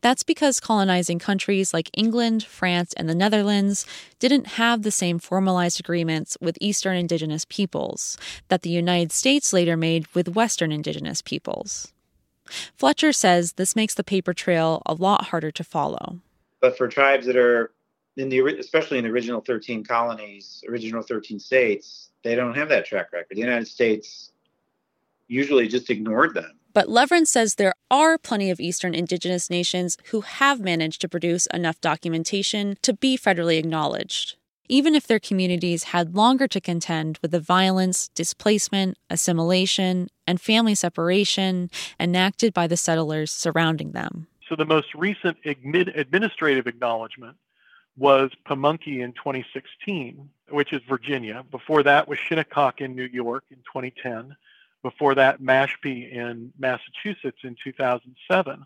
That's 0.00 0.22
because 0.22 0.60
colonizing 0.60 1.18
countries 1.18 1.74
like 1.74 1.90
England, 1.94 2.44
France, 2.44 2.92
and 2.96 3.08
the 3.08 3.14
Netherlands 3.14 3.86
didn't 4.18 4.46
have 4.58 4.82
the 4.82 4.90
same 4.90 5.18
formalized 5.18 5.80
agreements 5.80 6.36
with 6.40 6.58
Eastern 6.60 6.96
Indigenous 6.96 7.44
peoples 7.44 8.16
that 8.48 8.62
the 8.62 8.70
United 8.70 9.12
States 9.12 9.52
later 9.52 9.76
made 9.76 10.06
with 10.14 10.28
Western 10.28 10.72
Indigenous 10.72 11.22
peoples. 11.22 11.92
Fletcher 12.76 13.12
says 13.12 13.52
this 13.52 13.76
makes 13.76 13.94
the 13.94 14.04
paper 14.04 14.32
trail 14.32 14.82
a 14.86 14.94
lot 14.94 15.26
harder 15.26 15.50
to 15.50 15.64
follow. 15.64 16.18
But 16.60 16.76
for 16.76 16.88
tribes 16.88 17.26
that 17.26 17.36
are 17.36 17.72
in 18.16 18.28
the 18.28 18.40
especially 18.58 18.98
in 18.98 19.04
the 19.04 19.10
original 19.10 19.40
13 19.40 19.84
colonies, 19.84 20.64
original 20.68 21.02
13 21.02 21.38
states, 21.38 22.10
they 22.24 22.34
don't 22.34 22.54
have 22.54 22.68
that 22.68 22.84
track 22.84 23.12
record. 23.12 23.28
The 23.30 23.40
United 23.40 23.68
States 23.68 24.32
usually 25.28 25.68
just 25.68 25.90
ignored 25.90 26.34
them. 26.34 26.57
But 26.78 26.86
Lewerenz 26.86 27.26
says 27.26 27.56
there 27.56 27.74
are 27.90 28.18
plenty 28.18 28.50
of 28.50 28.60
Eastern 28.60 28.94
Indigenous 28.94 29.50
nations 29.50 29.98
who 30.12 30.20
have 30.20 30.60
managed 30.60 31.00
to 31.00 31.08
produce 31.08 31.46
enough 31.46 31.80
documentation 31.80 32.76
to 32.82 32.92
be 32.92 33.18
federally 33.18 33.58
acknowledged, 33.58 34.36
even 34.68 34.94
if 34.94 35.04
their 35.04 35.18
communities 35.18 35.82
had 35.90 36.14
longer 36.14 36.46
to 36.46 36.60
contend 36.60 37.18
with 37.20 37.32
the 37.32 37.40
violence, 37.40 38.10
displacement, 38.14 38.96
assimilation, 39.10 40.06
and 40.24 40.40
family 40.40 40.76
separation 40.76 41.68
enacted 41.98 42.54
by 42.54 42.68
the 42.68 42.76
settlers 42.76 43.32
surrounding 43.32 43.90
them. 43.90 44.28
So 44.48 44.54
the 44.54 44.64
most 44.64 44.94
recent 44.94 45.36
administrative 45.44 46.68
acknowledgement 46.68 47.38
was 47.96 48.30
Pamunkey 48.46 49.00
in 49.00 49.14
2016, 49.14 50.30
which 50.50 50.72
is 50.72 50.80
Virginia. 50.88 51.44
Before 51.50 51.82
that 51.82 52.06
was 52.06 52.20
Shinnecock 52.20 52.80
in 52.80 52.94
New 52.94 53.08
York 53.12 53.42
in 53.50 53.56
2010 53.56 54.36
before 54.88 55.14
that 55.14 55.42
Mashpee 55.42 56.10
in 56.10 56.50
Massachusetts 56.58 57.40
in 57.42 57.56
2007. 57.62 58.64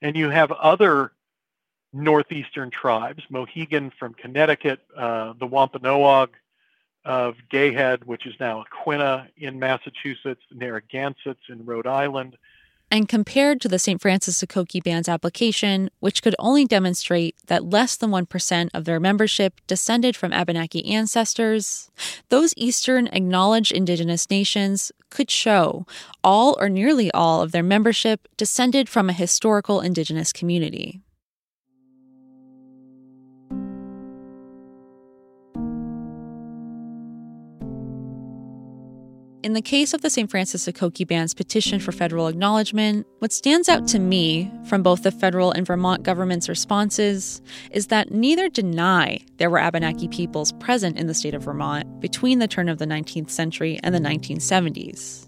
And 0.00 0.16
you 0.16 0.30
have 0.30 0.50
other 0.52 1.12
northeastern 1.92 2.70
tribes, 2.70 3.24
Mohegan 3.28 3.92
from 3.98 4.14
Connecticut, 4.14 4.80
uh, 4.96 5.34
the 5.38 5.46
Wampanoag 5.46 6.30
of 7.04 7.34
Gayhead, 7.52 8.04
which 8.04 8.26
is 8.26 8.34
now 8.40 8.64
Aquinnah 8.64 9.28
in 9.36 9.58
Massachusetts, 9.58 10.42
Narragansetts 10.50 11.42
in 11.50 11.66
Rhode 11.66 11.86
Island, 11.86 12.38
and 12.90 13.08
compared 13.08 13.60
to 13.60 13.68
the 13.68 13.78
St. 13.78 14.00
Francis 14.00 14.42
Sokoki 14.42 14.82
Band's 14.82 15.08
application, 15.08 15.90
which 16.00 16.22
could 16.22 16.34
only 16.38 16.64
demonstrate 16.64 17.36
that 17.46 17.64
less 17.64 17.96
than 17.96 18.10
1% 18.10 18.68
of 18.74 18.84
their 18.84 18.98
membership 18.98 19.60
descended 19.66 20.16
from 20.16 20.32
Abenaki 20.32 20.84
ancestors, 20.86 21.90
those 22.30 22.52
Eastern 22.56 23.06
acknowledged 23.08 23.72
indigenous 23.72 24.28
nations 24.28 24.90
could 25.08 25.30
show 25.30 25.86
all 26.24 26.56
or 26.60 26.68
nearly 26.68 27.10
all 27.12 27.42
of 27.42 27.52
their 27.52 27.62
membership 27.62 28.28
descended 28.36 28.88
from 28.88 29.08
a 29.08 29.14
historical 29.14 29.80
indigenous 29.80 30.32
community. 30.32 31.00
In 39.42 39.54
the 39.54 39.62
case 39.62 39.94
of 39.94 40.02
the 40.02 40.10
St. 40.10 40.30
Francis 40.30 40.66
Sokoki 40.66 41.06
Band's 41.06 41.32
petition 41.32 41.80
for 41.80 41.92
federal 41.92 42.28
acknowledgement, 42.28 43.06
what 43.20 43.32
stands 43.32 43.70
out 43.70 43.88
to 43.88 43.98
me 43.98 44.52
from 44.66 44.82
both 44.82 45.02
the 45.02 45.10
federal 45.10 45.50
and 45.50 45.66
Vermont 45.66 46.02
government's 46.02 46.46
responses 46.46 47.40
is 47.70 47.86
that 47.86 48.10
neither 48.10 48.50
deny 48.50 49.18
there 49.38 49.48
were 49.48 49.58
Abenaki 49.58 50.08
peoples 50.08 50.52
present 50.52 50.98
in 50.98 51.06
the 51.06 51.14
state 51.14 51.32
of 51.32 51.44
Vermont 51.44 52.00
between 52.00 52.38
the 52.38 52.48
turn 52.48 52.68
of 52.68 52.76
the 52.76 52.84
19th 52.84 53.30
century 53.30 53.80
and 53.82 53.94
the 53.94 53.98
1970s. 53.98 55.26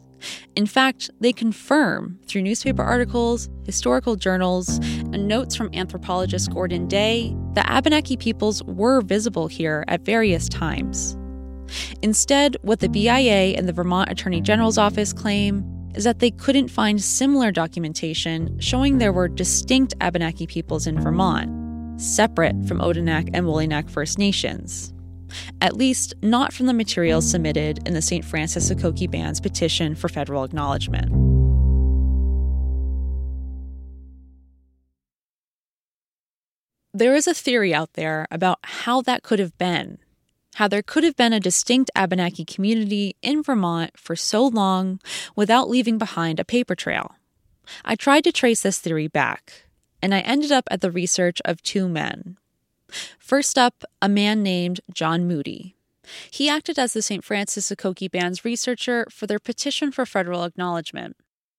In 0.57 0.67
fact, 0.67 1.11
they 1.21 1.33
confirm 1.33 2.19
through 2.27 2.43
newspaper 2.43 2.83
articles, 2.83 3.49
historical 3.65 4.17
journals, 4.17 4.77
and 4.77 5.27
notes 5.27 5.57
from 5.57 5.71
anthropologist 5.73 6.53
Gordon 6.53 6.87
Day 6.87 7.35
that 7.55 7.67
Abenaki 7.67 8.19
peoples 8.19 8.63
were 8.65 9.01
visible 9.01 9.49
here 9.49 9.85
at 9.89 10.03
various 10.03 10.51
times. 10.51 11.17
Instead, 12.03 12.57
what 12.63 12.81
the 12.81 12.89
BIA 12.89 13.57
and 13.57 13.69
the 13.69 13.73
Vermont 13.73 14.11
Attorney 14.11 14.41
General's 14.41 14.79
office 14.79 15.13
claim 15.13 15.65
is 15.95 16.05
that 16.05 16.21
they 16.21 16.31
couldn't 16.31 16.69
find 16.69 17.03
similar 17.03 17.51
documentation 17.51 18.59
showing 18.59 18.99
there 18.99 19.13
were 19.13 19.29
distinct 19.29 19.95
Abenaki 20.01 20.47
peoples 20.47 20.87
in 20.87 21.01
Vermont, 21.01 22.01
separate 22.01 22.57
from 22.67 22.81
Odanak 22.81 23.31
and 23.35 23.47
Wolinak 23.47 23.91
First 23.91 24.19
Nations. 24.19 24.93
At 25.61 25.77
least, 25.77 26.15
not 26.23 26.53
from 26.53 26.67
the 26.67 26.75
materials 26.75 27.31
submitted 27.31 27.87
in 27.87 27.95
the 27.95 28.03
St. 28.03 28.25
Francis 28.25 28.71
Sokoki 28.71 29.11
Band's 29.11 29.41
petition 29.41 29.95
for 29.95 30.09
federal 30.09 30.45
acknowledgement. 30.45 31.11
There 36.95 37.15
is 37.15 37.27
a 37.27 37.33
theory 37.33 37.73
out 37.73 37.95
there 37.95 38.27
about 38.31 38.59
how 38.63 39.01
that 39.03 39.23
could 39.23 39.39
have 39.39 39.57
been 39.57 39.99
how 40.55 40.69
there 40.69 40.83
could 40.83 41.05
have 41.05 41.17
been 41.17 41.33
a 41.33 41.41
distinct 41.41 41.91
Abenaki 41.95 42.45
community 42.45 43.17
in 43.23 43.43
Vermont 43.43 43.99
for 43.99 44.17
so 44.17 44.47
long 44.47 45.01
without 45.35 45.69
leaving 45.69 45.99
behind 45.99 46.39
a 46.39 46.45
paper 46.45 46.75
trail. 46.75 47.15
I 47.85 47.95
tried 47.95 48.25
to 48.25 48.33
trace 48.33 48.63
this 48.63 48.79
theory 48.79 49.09
back, 49.09 49.65
and 50.03 50.15
I 50.15 50.21
ended 50.21 50.53
up 50.53 50.65
at 50.71 50.81
the 50.81 50.91
research 50.91 51.41
of 51.45 51.63
two 51.63 51.89
men. 51.89 52.37
First 53.19 53.57
up, 53.57 53.85
a 54.03 54.09
man 54.09 54.43
named 54.43 54.81
John 54.93 55.27
Moody. 55.27 55.77
He 56.31 56.49
acted 56.49 56.79
as 56.79 56.93
the 56.93 57.03
St. 57.03 57.25
Francis 57.25 57.71
Sokoki 57.71 58.11
Band's 58.11 58.45
researcher 58.45 59.07
for 59.11 59.27
their 59.27 59.39
petition 59.39 59.93
for 59.93 60.05
federal 60.05 60.45
acknowledgement. 60.45 61.17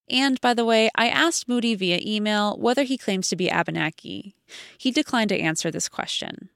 And 0.10 0.40
by 0.42 0.54
the 0.54 0.66
way, 0.66 0.90
I 0.96 1.08
asked 1.08 1.48
Moody 1.48 1.76
via 1.76 2.00
email 2.02 2.58
whether 2.58 2.84
he 2.84 2.98
claims 2.98 3.30
to 3.30 3.36
be 3.36 3.50
Abenaki. 3.50 4.36
He 4.78 4.92
declined 4.92 5.30
to 5.30 5.40
answer 5.40 5.72
this 5.72 5.88
question. 5.88 6.50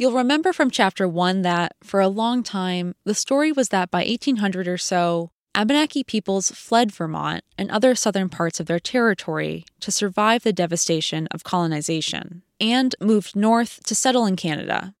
You'll 0.00 0.12
remember 0.12 0.52
from 0.52 0.70
chapter 0.70 1.08
1 1.08 1.42
that, 1.42 1.74
for 1.82 1.98
a 1.98 2.06
long 2.06 2.44
time, 2.44 2.94
the 3.04 3.14
story 3.14 3.50
was 3.50 3.70
that 3.70 3.90
by 3.90 4.04
1800 4.04 4.68
or 4.68 4.78
so, 4.78 5.32
Abenaki 5.56 6.04
peoples 6.04 6.52
fled 6.52 6.92
Vermont 6.92 7.42
and 7.58 7.68
other 7.68 7.96
southern 7.96 8.28
parts 8.28 8.60
of 8.60 8.66
their 8.66 8.78
territory 8.78 9.64
to 9.80 9.90
survive 9.90 10.44
the 10.44 10.52
devastation 10.52 11.26
of 11.32 11.42
colonization 11.42 12.42
and 12.60 12.94
moved 13.00 13.34
north 13.34 13.82
to 13.86 13.94
settle 13.96 14.24
in 14.24 14.36
Canada. 14.36 14.94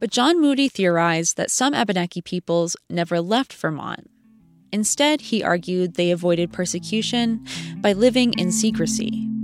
But 0.00 0.10
John 0.10 0.40
Moody 0.40 0.68
theorized 0.68 1.36
that 1.36 1.52
some 1.52 1.72
Abenaki 1.72 2.20
peoples 2.20 2.76
never 2.90 3.20
left 3.20 3.52
Vermont. 3.52 4.10
Instead, 4.72 5.20
he 5.20 5.44
argued 5.44 5.94
they 5.94 6.10
avoided 6.10 6.52
persecution 6.52 7.46
by 7.76 7.92
living 7.92 8.32
in 8.32 8.50
secrecy. 8.50 9.35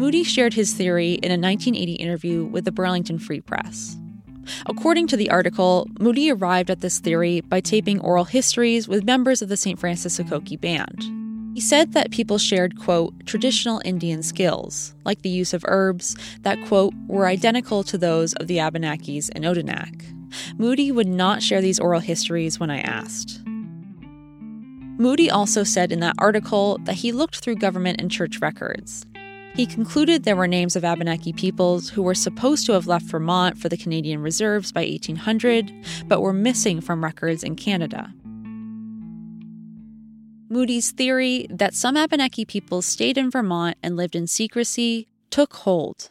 Moody 0.00 0.24
shared 0.24 0.54
his 0.54 0.72
theory 0.72 1.12
in 1.12 1.30
a 1.30 1.36
1980 1.36 1.92
interview 1.92 2.46
with 2.46 2.64
the 2.64 2.72
Burlington 2.72 3.18
Free 3.18 3.42
Press. 3.42 3.98
According 4.64 5.08
to 5.08 5.16
the 5.18 5.28
article, 5.28 5.86
Moody 6.00 6.32
arrived 6.32 6.70
at 6.70 6.80
this 6.80 7.00
theory 7.00 7.42
by 7.42 7.60
taping 7.60 8.00
oral 8.00 8.24
histories 8.24 8.88
with 8.88 9.04
members 9.04 9.42
of 9.42 9.50
the 9.50 9.58
St. 9.58 9.78
Francis 9.78 10.18
Sokoki 10.18 10.58
Band. 10.58 11.04
He 11.54 11.60
said 11.60 11.92
that 11.92 12.12
people 12.12 12.38
shared, 12.38 12.80
quote, 12.80 13.12
traditional 13.26 13.82
Indian 13.84 14.22
skills, 14.22 14.94
like 15.04 15.20
the 15.20 15.28
use 15.28 15.52
of 15.52 15.66
herbs, 15.68 16.16
that, 16.44 16.56
quote, 16.64 16.94
were 17.06 17.26
identical 17.26 17.82
to 17.82 17.98
those 17.98 18.32
of 18.32 18.46
the 18.46 18.56
Abenakis 18.56 19.28
and 19.34 19.44
Odanak. 19.44 20.02
Moody 20.58 20.90
would 20.90 21.08
not 21.08 21.42
share 21.42 21.60
these 21.60 21.78
oral 21.78 22.00
histories 22.00 22.58
when 22.58 22.70
I 22.70 22.80
asked. 22.80 23.42
Moody 24.96 25.30
also 25.30 25.62
said 25.62 25.92
in 25.92 26.00
that 26.00 26.14
article 26.16 26.78
that 26.84 26.94
he 26.94 27.12
looked 27.12 27.40
through 27.40 27.56
government 27.56 28.00
and 28.00 28.10
church 28.10 28.40
records. 28.40 29.04
He 29.60 29.66
concluded 29.66 30.24
there 30.24 30.36
were 30.36 30.46
names 30.46 30.74
of 30.74 30.86
Abenaki 30.86 31.34
peoples 31.34 31.90
who 31.90 32.00
were 32.00 32.14
supposed 32.14 32.64
to 32.64 32.72
have 32.72 32.86
left 32.86 33.04
Vermont 33.04 33.58
for 33.58 33.68
the 33.68 33.76
Canadian 33.76 34.22
reserves 34.22 34.72
by 34.72 34.80
1800, 34.86 35.70
but 36.06 36.22
were 36.22 36.32
missing 36.32 36.80
from 36.80 37.04
records 37.04 37.44
in 37.44 37.56
Canada. 37.56 38.10
Moody's 40.48 40.92
theory 40.92 41.46
that 41.50 41.74
some 41.74 41.94
Abenaki 41.94 42.46
peoples 42.46 42.86
stayed 42.86 43.18
in 43.18 43.30
Vermont 43.30 43.76
and 43.82 43.98
lived 43.98 44.16
in 44.16 44.26
secrecy 44.26 45.08
took 45.28 45.52
hold. 45.52 46.08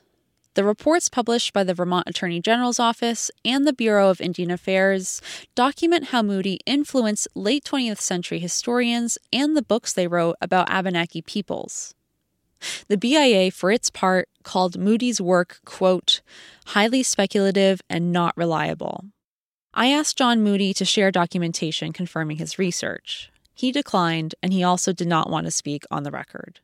The 0.53 0.63
reports 0.63 1.09
published 1.09 1.51
by 1.51 1.63
the 1.63 1.73
Vermont 1.73 2.07
Attorney 2.07 2.41
General's 2.41 2.79
Office 2.79 3.31
and 3.43 3.65
the 3.65 3.73
Bureau 3.73 4.11
of 4.11 4.21
Indian 4.21 4.51
Affairs 4.51 5.23
document 5.55 6.09
how 6.09 6.21
Moody 6.21 6.59
influenced 6.67 7.27
late 7.33 7.63
20th 7.63 7.99
century 7.99 8.37
historians 8.37 9.17
and 9.33 9.57
the 9.57 9.63
books 9.63 9.91
they 9.91 10.05
wrote 10.05 10.35
about 10.39 10.69
Abenaki 10.69 11.23
peoples. 11.23 11.95
The 12.87 12.97
BIA, 12.97 13.51
for 13.51 13.71
its 13.71 13.89
part, 13.89 14.29
called 14.43 14.77
Moody's 14.77 15.21
work, 15.21 15.59
quote, 15.65 16.21
highly 16.67 17.03
speculative 17.03 17.81
and 17.89 18.11
not 18.11 18.35
reliable. 18.35 19.05
I 19.73 19.87
asked 19.87 20.17
John 20.17 20.41
Moody 20.41 20.73
to 20.73 20.85
share 20.85 21.11
documentation 21.11 21.93
confirming 21.93 22.37
his 22.37 22.59
research. 22.59 23.31
He 23.53 23.71
declined, 23.71 24.35
and 24.41 24.51
he 24.53 24.63
also 24.63 24.93
did 24.93 25.07
not 25.07 25.29
want 25.29 25.45
to 25.45 25.51
speak 25.51 25.83
on 25.91 26.03
the 26.03 26.11
record. 26.11 26.59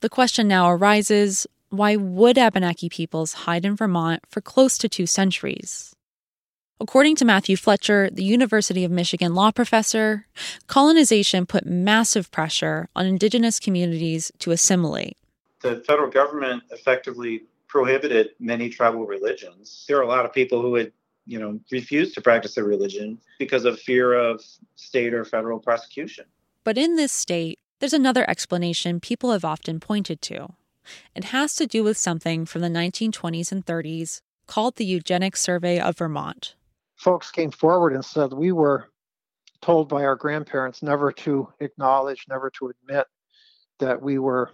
The 0.00 0.08
question 0.08 0.48
now 0.48 0.70
arises 0.70 1.46
why 1.70 1.96
would 1.96 2.38
Abenaki 2.38 2.88
peoples 2.88 3.32
hide 3.44 3.64
in 3.64 3.76
Vermont 3.76 4.22
for 4.28 4.40
close 4.40 4.78
to 4.78 4.88
two 4.88 5.06
centuries? 5.06 5.94
According 6.80 7.16
to 7.16 7.24
Matthew 7.24 7.56
Fletcher, 7.56 8.08
the 8.12 8.22
University 8.22 8.84
of 8.84 8.90
Michigan 8.92 9.34
law 9.34 9.50
professor, 9.50 10.26
colonization 10.68 11.44
put 11.44 11.66
massive 11.66 12.30
pressure 12.30 12.88
on 12.94 13.04
indigenous 13.04 13.58
communities 13.58 14.30
to 14.38 14.52
assimilate. 14.52 15.16
The 15.60 15.82
federal 15.86 16.08
government 16.08 16.62
effectively 16.70 17.42
prohibited 17.66 18.30
many 18.38 18.68
tribal 18.68 19.06
religions. 19.06 19.84
There 19.88 19.98
are 19.98 20.02
a 20.02 20.08
lot 20.08 20.24
of 20.24 20.32
people 20.32 20.62
who 20.62 20.70
would, 20.70 20.92
you 21.26 21.40
know, 21.40 21.58
refuse 21.72 22.12
to 22.14 22.20
practice 22.20 22.54
their 22.54 22.64
religion 22.64 23.18
because 23.40 23.64
of 23.64 23.80
fear 23.80 24.12
of 24.12 24.44
state 24.76 25.12
or 25.12 25.24
federal 25.24 25.58
prosecution. 25.58 26.26
But 26.62 26.78
in 26.78 26.94
this 26.94 27.12
state, 27.12 27.58
there's 27.80 27.92
another 27.92 28.28
explanation 28.30 29.00
people 29.00 29.32
have 29.32 29.44
often 29.44 29.80
pointed 29.80 30.22
to. 30.22 30.54
It 31.14 31.24
has 31.24 31.54
to 31.56 31.66
do 31.66 31.82
with 31.82 31.96
something 31.96 32.46
from 32.46 32.62
the 32.62 32.68
1920s 32.68 33.50
and 33.50 33.66
30s 33.66 34.20
called 34.46 34.76
the 34.76 34.86
Eugenics 34.86 35.40
Survey 35.40 35.80
of 35.80 35.98
Vermont. 35.98 36.54
Folks 36.98 37.30
came 37.30 37.50
forward 37.50 37.92
and 37.92 38.04
said 38.04 38.32
we 38.32 38.52
were 38.52 38.90
told 39.62 39.88
by 39.88 40.04
our 40.04 40.16
grandparents 40.16 40.82
never 40.82 41.12
to 41.12 41.48
acknowledge, 41.60 42.26
never 42.28 42.50
to 42.50 42.68
admit 42.68 43.06
that 43.78 44.00
we 44.00 44.18
were 44.18 44.50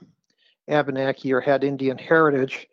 Abenaki 0.68 1.32
or 1.32 1.40
had 1.40 1.64
Indian 1.64 1.98
heritage 1.98 2.66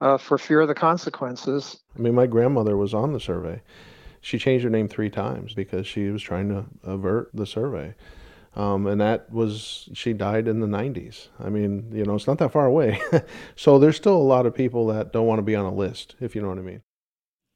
uh, 0.00 0.18
for 0.18 0.38
fear 0.38 0.60
of 0.60 0.68
the 0.68 0.74
consequences. 0.74 1.80
I 1.96 2.00
mean, 2.00 2.14
my 2.14 2.26
grandmother 2.26 2.76
was 2.76 2.94
on 2.94 3.12
the 3.12 3.20
survey. 3.20 3.62
She 4.20 4.38
changed 4.38 4.64
her 4.64 4.70
name 4.70 4.88
three 4.88 5.10
times 5.10 5.54
because 5.54 5.86
she 5.86 6.08
was 6.10 6.22
trying 6.22 6.48
to 6.48 6.64
avert 6.82 7.30
the 7.32 7.46
survey. 7.46 7.94
Um, 8.56 8.86
and 8.86 9.00
that 9.00 9.30
was 9.30 9.88
she 9.92 10.14
died 10.14 10.48
in 10.48 10.60
the 10.60 10.66
90s 10.66 11.28
i 11.38 11.50
mean 11.50 11.90
you 11.92 12.06
know 12.06 12.14
it's 12.14 12.26
not 12.26 12.38
that 12.38 12.52
far 12.52 12.64
away 12.64 12.98
so 13.54 13.78
there's 13.78 13.96
still 13.96 14.16
a 14.16 14.16
lot 14.16 14.46
of 14.46 14.54
people 14.54 14.86
that 14.86 15.12
don't 15.12 15.26
want 15.26 15.40
to 15.40 15.42
be 15.42 15.54
on 15.54 15.66
a 15.66 15.74
list 15.74 16.16
if 16.20 16.34
you 16.34 16.40
know 16.40 16.48
what 16.48 16.56
i 16.56 16.62
mean 16.62 16.80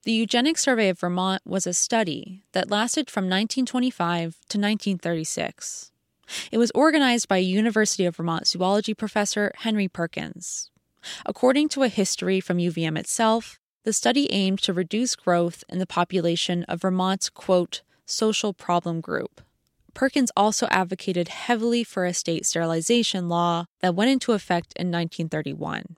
the 0.04 0.12
eugenics 0.12 0.62
survey 0.62 0.88
of 0.88 0.98
vermont 0.98 1.42
was 1.44 1.66
a 1.66 1.74
study 1.74 2.42
that 2.52 2.70
lasted 2.70 3.10
from 3.10 3.24
1925 3.24 4.34
to 4.48 4.58
1936 4.58 5.92
it 6.52 6.58
was 6.58 6.70
organized 6.74 7.28
by 7.28 7.36
university 7.36 8.04
of 8.06 8.16
vermont 8.16 8.46
zoology 8.46 8.94
professor 8.94 9.52
henry 9.58 9.88
perkins. 9.88 10.70
According 11.24 11.68
to 11.70 11.82
a 11.82 11.88
history 11.88 12.40
from 12.40 12.58
uvm 12.58 12.98
itself 12.98 13.58
the 13.84 13.92
study 13.92 14.30
aimed 14.30 14.60
to 14.62 14.72
reduce 14.72 15.16
growth 15.16 15.64
in 15.68 15.78
the 15.78 15.86
population 15.86 16.64
of 16.64 16.82
vermont's 16.82 17.30
quote 17.30 17.82
social 18.04 18.52
problem 18.52 19.00
group. 19.00 19.40
Perkins 19.94 20.30
also 20.36 20.66
advocated 20.70 21.28
heavily 21.28 21.82
for 21.82 22.04
a 22.04 22.14
state 22.14 22.46
sterilization 22.46 23.28
law 23.28 23.64
that 23.80 23.94
went 23.94 24.10
into 24.10 24.32
effect 24.32 24.72
in 24.76 24.88
1931. 24.88 25.96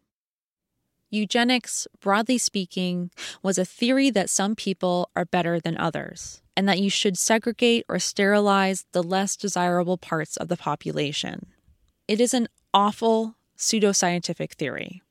Eugenics, 1.12 1.86
broadly 2.00 2.38
speaking, 2.38 3.10
was 3.42 3.58
a 3.58 3.64
theory 3.64 4.10
that 4.10 4.30
some 4.30 4.56
people 4.56 5.10
are 5.14 5.24
better 5.24 5.60
than 5.60 5.76
others, 5.76 6.42
and 6.56 6.68
that 6.68 6.80
you 6.80 6.90
should 6.90 7.16
segregate 7.16 7.84
or 7.88 8.00
sterilize 8.00 8.86
the 8.90 9.02
less 9.02 9.36
desirable 9.36 9.98
parts 9.98 10.36
of 10.36 10.48
the 10.48 10.56
population. 10.56 11.46
It 12.08 12.20
is 12.20 12.34
an 12.34 12.48
awful 12.74 13.36
pseudoscientific 13.56 14.54
theory, 14.54 15.02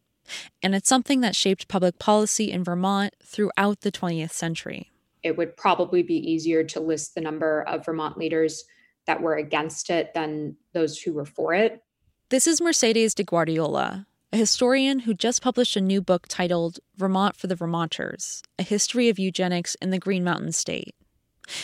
and 0.62 0.76
it's 0.76 0.90
something 0.90 1.22
that 1.22 1.38
shaped 1.38 1.70
public 1.70 2.00
policy 2.00 2.52
in 2.52 2.66
Vermont 2.66 3.16
throughout 3.24 3.80
the 3.80 3.92
20th 3.94 4.32
century 4.32 4.92
it 5.24 5.38
would 5.38 5.56
probably 5.56 6.04
be 6.04 6.16
easier 6.16 6.64
to 6.64 6.80
list 6.80 7.16
the 7.16 7.22
number 7.22 7.62
of 7.64 7.86
Vermont 7.86 8.18
leaders 8.18 8.66
that 9.06 9.22
were 9.22 9.36
against 9.36 9.90
it 9.90 10.14
than 10.14 10.56
those 10.74 11.00
who 11.00 11.14
were 11.14 11.26
for 11.26 11.54
it. 11.54 11.84
This 12.30 12.48
is 12.48 12.62
Mercedes 12.62 13.14
de 13.14 13.24
Guardiola, 13.24 14.08
a 14.34 14.38
historian 14.38 15.00
who 15.00 15.14
just 15.14 15.42
published 15.42 15.76
a 15.76 15.82
new 15.82 16.02
book 16.02 16.26
titled 16.28 16.80
Vermont 16.96 17.36
for 17.36 17.48
the 17.48 17.56
Vermonters 17.56 18.42
A 18.58 18.64
History 18.64 19.10
of 19.10 19.20
Eugenics 19.20 19.76
in 19.82 19.90
the 19.90 20.00
Green 20.00 20.24
Mountain 20.24 20.54
State. 20.54 20.96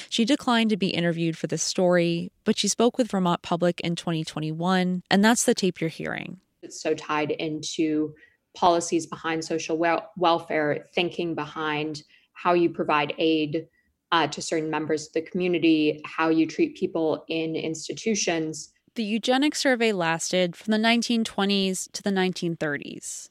She 0.09 0.25
declined 0.25 0.69
to 0.71 0.77
be 0.77 0.89
interviewed 0.89 1.37
for 1.37 1.47
this 1.47 1.63
story, 1.63 2.29
but 2.43 2.57
she 2.57 2.67
spoke 2.67 2.97
with 2.97 3.09
Vermont 3.09 3.41
Public 3.41 3.79
in 3.81 3.95
2021, 3.95 5.01
and 5.09 5.23
that's 5.23 5.45
the 5.45 5.53
tape 5.53 5.79
you're 5.79 5.89
hearing. 5.89 6.41
It's 6.61 6.81
so 6.81 6.93
tied 6.93 7.31
into 7.31 8.13
policies 8.53 9.05
behind 9.05 9.45
social 9.45 9.77
wel- 9.77 10.11
welfare, 10.17 10.87
thinking 10.93 11.35
behind 11.35 12.03
how 12.33 12.53
you 12.53 12.69
provide 12.69 13.13
aid 13.17 13.67
uh, 14.11 14.27
to 14.27 14.41
certain 14.41 14.69
members 14.69 15.07
of 15.07 15.13
the 15.13 15.21
community, 15.21 16.01
how 16.03 16.27
you 16.27 16.45
treat 16.45 16.75
people 16.75 17.23
in 17.29 17.55
institutions. 17.55 18.73
The 18.97 19.03
eugenic 19.03 19.53
survey 19.53 19.91
lasted 19.91 20.55
from 20.55 20.71
the 20.71 20.79
1920s 20.79 21.91
to 21.91 22.01
the 22.01 22.09
1930s. 22.09 23.29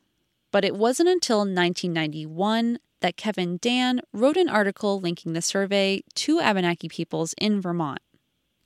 But 0.52 0.64
it 0.64 0.76
wasn't 0.76 1.08
until 1.08 1.38
1991 1.38 2.78
that 3.00 3.16
Kevin 3.16 3.56
Dann 3.60 4.00
wrote 4.12 4.36
an 4.36 4.48
article 4.48 5.00
linking 5.00 5.32
the 5.32 5.42
survey 5.42 6.04
to 6.14 6.38
Abenaki 6.38 6.88
peoples 6.88 7.34
in 7.36 7.60
Vermont. 7.60 7.98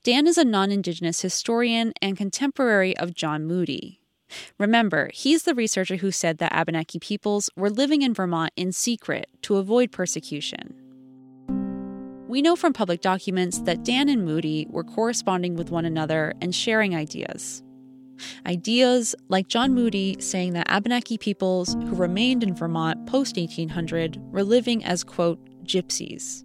Dann 0.05 0.27
is 0.27 0.37
a 0.37 0.45
non 0.45 0.71
Indigenous 0.71 1.23
historian 1.23 1.95
and 2.03 2.19
contemporary 2.19 2.95
of 2.99 3.15
John 3.15 3.47
Moody. 3.47 4.03
Remember, 4.59 5.11
he's 5.15 5.45
the 5.45 5.55
researcher 5.55 5.97
who 5.97 6.11
said 6.11 6.37
that 6.37 6.53
Abenaki 6.53 6.99
peoples 6.99 7.49
were 7.57 7.71
living 7.71 8.03
in 8.03 8.13
Vermont 8.13 8.53
in 8.57 8.73
secret 8.73 9.27
to 9.41 9.57
avoid 9.57 9.91
persecution. 9.91 10.80
We 12.31 12.43
know 12.43 12.55
from 12.55 12.73
public 12.73 13.01
documents 13.01 13.59
that 13.63 13.85
Dann 13.85 14.09
and 14.09 14.25
Moody 14.25 14.65
were 14.71 14.85
corresponding 14.85 15.57
with 15.57 15.73
one 15.73 15.85
another 15.85 16.33
and 16.41 16.55
sharing 16.55 16.95
ideas. 16.95 17.65
Ideas 18.47 19.17
like 19.29 19.49
John 19.49 19.75
Moody 19.75 20.15
saying 20.21 20.53
that 20.53 20.71
Abenaki 20.71 21.19
peoples 21.19 21.75
who 21.75 21.97
remained 21.97 22.45
in 22.45 22.55
Vermont 22.55 23.05
post 23.09 23.37
1800 23.37 24.19
were 24.31 24.45
living 24.45 24.85
as, 24.85 25.03
quote, 25.03 25.41
gypsies. 25.65 26.45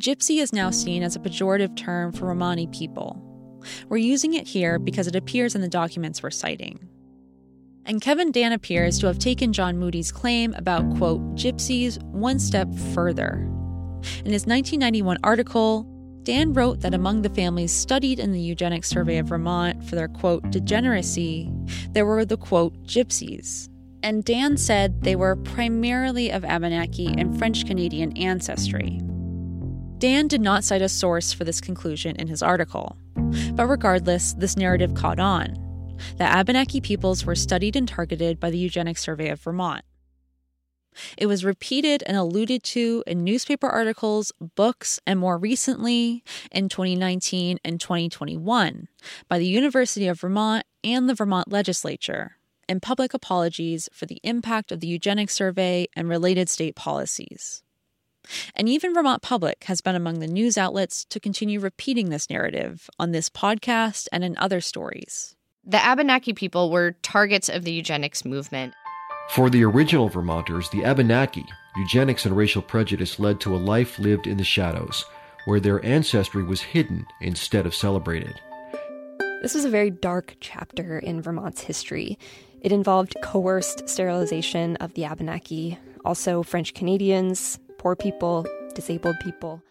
Gypsy 0.00 0.42
is 0.42 0.52
now 0.52 0.72
seen 0.72 1.04
as 1.04 1.14
a 1.14 1.20
pejorative 1.20 1.76
term 1.76 2.10
for 2.10 2.26
Romani 2.26 2.66
people. 2.66 3.22
We're 3.88 3.98
using 3.98 4.34
it 4.34 4.48
here 4.48 4.80
because 4.80 5.06
it 5.06 5.14
appears 5.14 5.54
in 5.54 5.60
the 5.60 5.68
documents 5.68 6.24
we're 6.24 6.32
citing. 6.32 6.88
And 7.86 8.00
Kevin 8.00 8.32
Dann 8.32 8.50
appears 8.50 8.98
to 8.98 9.06
have 9.06 9.20
taken 9.20 9.52
John 9.52 9.78
Moody's 9.78 10.10
claim 10.10 10.54
about, 10.54 10.96
quote, 10.96 11.20
gypsies 11.36 12.02
one 12.02 12.40
step 12.40 12.74
further. 12.92 13.48
In 14.24 14.32
his 14.32 14.46
1991 14.46 15.18
article, 15.22 15.86
Dann 16.24 16.54
wrote 16.54 16.80
that 16.80 16.94
among 16.94 17.20
the 17.20 17.28
families 17.28 17.70
studied 17.70 18.18
in 18.18 18.32
the 18.32 18.40
eugenics 18.40 18.88
survey 18.88 19.18
of 19.18 19.26
Vermont 19.26 19.84
for 19.84 19.94
their, 19.94 20.08
quote, 20.08 20.50
degeneracy, 20.50 21.52
there 21.90 22.06
were 22.06 22.24
the, 22.24 22.38
quote, 22.38 22.72
gypsies. 22.84 23.68
And 24.02 24.24
Dann 24.24 24.56
said 24.56 25.02
they 25.02 25.16
were 25.16 25.36
primarily 25.36 26.30
of 26.30 26.44
Abenaki 26.44 27.14
and 27.18 27.38
French 27.38 27.66
Canadian 27.66 28.16
ancestry. 28.16 29.00
Dann 29.98 30.28
did 30.28 30.40
not 30.40 30.64
cite 30.64 30.82
a 30.82 30.88
source 30.88 31.32
for 31.32 31.44
this 31.44 31.60
conclusion 31.60 32.16
in 32.16 32.26
his 32.26 32.42
article. 32.42 32.96
But 33.52 33.66
regardless, 33.66 34.34
this 34.34 34.56
narrative 34.56 34.94
caught 34.94 35.18
on 35.18 35.58
the 36.18 36.24
Abenaki 36.24 36.80
peoples 36.80 37.24
were 37.24 37.34
studied 37.34 37.76
and 37.76 37.88
targeted 37.88 38.40
by 38.40 38.50
the 38.50 38.58
Eugenics 38.58 39.02
Survey 39.02 39.28
of 39.28 39.40
Vermont. 39.40 39.84
It 41.16 41.26
was 41.26 41.44
repeated 41.44 42.02
and 42.06 42.16
alluded 42.16 42.62
to 42.64 43.02
in 43.06 43.24
newspaper 43.24 43.68
articles, 43.68 44.32
books, 44.54 45.00
and 45.06 45.18
more 45.18 45.38
recently 45.38 46.22
in 46.50 46.68
2019 46.68 47.58
and 47.64 47.80
2021 47.80 48.88
by 49.28 49.38
the 49.38 49.46
University 49.46 50.06
of 50.06 50.20
Vermont 50.20 50.64
and 50.82 51.08
the 51.08 51.14
Vermont 51.14 51.50
legislature 51.50 52.36
in 52.68 52.80
public 52.80 53.14
apologies 53.14 53.88
for 53.92 54.06
the 54.06 54.20
impact 54.22 54.72
of 54.72 54.80
the 54.80 54.86
eugenics 54.86 55.34
survey 55.34 55.86
and 55.94 56.08
related 56.08 56.48
state 56.48 56.74
policies. 56.74 57.62
And 58.54 58.68
even 58.68 58.94
Vermont 58.94 59.22
Public 59.22 59.64
has 59.64 59.82
been 59.82 59.94
among 59.94 60.20
the 60.20 60.26
news 60.26 60.56
outlets 60.56 61.04
to 61.06 61.20
continue 61.20 61.60
repeating 61.60 62.08
this 62.08 62.30
narrative 62.30 62.88
on 62.98 63.12
this 63.12 63.28
podcast 63.28 64.08
and 64.12 64.24
in 64.24 64.36
other 64.38 64.60
stories. 64.60 65.36
The 65.64 65.84
Abenaki 65.84 66.32
people 66.32 66.70
were 66.70 66.92
targets 67.02 67.48
of 67.48 67.64
the 67.64 67.72
eugenics 67.72 68.24
movement. 68.24 68.74
For 69.30 69.50
the 69.50 69.64
original 69.64 70.08
Vermonters, 70.08 70.68
the 70.68 70.84
Abenaki, 70.84 71.44
eugenics 71.76 72.24
and 72.24 72.36
racial 72.36 72.62
prejudice 72.62 73.18
led 73.18 73.40
to 73.40 73.56
a 73.56 73.58
life 73.58 73.98
lived 73.98 74.26
in 74.26 74.36
the 74.36 74.44
shadows, 74.44 75.04
where 75.46 75.60
their 75.60 75.84
ancestry 75.84 76.42
was 76.42 76.60
hidden 76.60 77.06
instead 77.20 77.66
of 77.66 77.74
celebrated. 77.74 78.40
This 79.42 79.54
was 79.54 79.64
a 79.64 79.70
very 79.70 79.90
dark 79.90 80.36
chapter 80.40 80.98
in 80.98 81.20
Vermont's 81.20 81.62
history. 81.62 82.18
It 82.60 82.72
involved 82.72 83.16
coerced 83.22 83.88
sterilization 83.88 84.76
of 84.76 84.94
the 84.94 85.04
Abenaki, 85.04 85.78
also 86.04 86.42
French 86.42 86.72
Canadians, 86.72 87.58
poor 87.78 87.96
people, 87.96 88.46
disabled 88.74 89.16
people. 89.20 89.62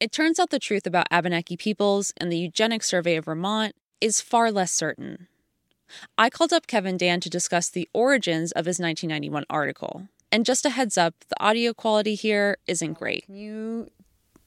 It 0.00 0.12
turns 0.12 0.38
out 0.38 0.50
the 0.50 0.58
truth 0.58 0.86
about 0.86 1.06
Abenaki 1.10 1.56
peoples 1.56 2.12
and 2.16 2.32
the 2.32 2.38
Eugenics 2.38 2.88
Survey 2.88 3.16
of 3.16 3.26
Vermont 3.26 3.74
is 4.00 4.20
far 4.20 4.50
less 4.50 4.72
certain. 4.72 5.28
I 6.16 6.30
called 6.30 6.52
up 6.52 6.66
Kevin 6.66 6.96
Dann 6.96 7.20
to 7.20 7.30
discuss 7.30 7.68
the 7.68 7.88
origins 7.92 8.52
of 8.52 8.66
his 8.66 8.78
1991 8.78 9.44
article. 9.50 10.08
And 10.30 10.44
just 10.44 10.66
a 10.66 10.70
heads 10.70 10.98
up, 10.98 11.14
the 11.28 11.40
audio 11.40 11.72
quality 11.72 12.14
here 12.14 12.58
isn't 12.66 12.94
great. 12.94 13.26
Can 13.26 13.36
you 13.36 13.90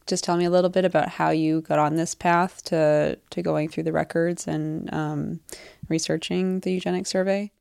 just 0.05 0.23
tell 0.23 0.37
me 0.37 0.45
a 0.45 0.49
little 0.49 0.69
bit 0.69 0.85
about 0.85 1.09
how 1.09 1.29
you 1.29 1.61
got 1.61 1.79
on 1.79 1.95
this 1.95 2.15
path 2.15 2.63
to, 2.65 3.17
to 3.29 3.41
going 3.41 3.69
through 3.69 3.83
the 3.83 3.91
records 3.91 4.47
and 4.47 4.93
um, 4.93 5.39
researching 5.87 6.61
the 6.61 6.71
eugenics 6.71 7.09
survey? 7.09 7.51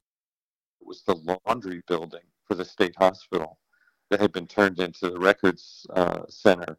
It 0.80 0.86
was 0.86 1.02
the 1.02 1.38
laundry 1.46 1.82
building 1.86 2.22
for 2.44 2.54
the 2.54 2.64
state 2.64 2.94
hospital 2.96 3.58
that 4.10 4.20
had 4.20 4.32
been 4.32 4.46
turned 4.46 4.78
into 4.78 5.10
the 5.10 5.18
records 5.18 5.86
uh, 5.90 6.22
center. 6.28 6.78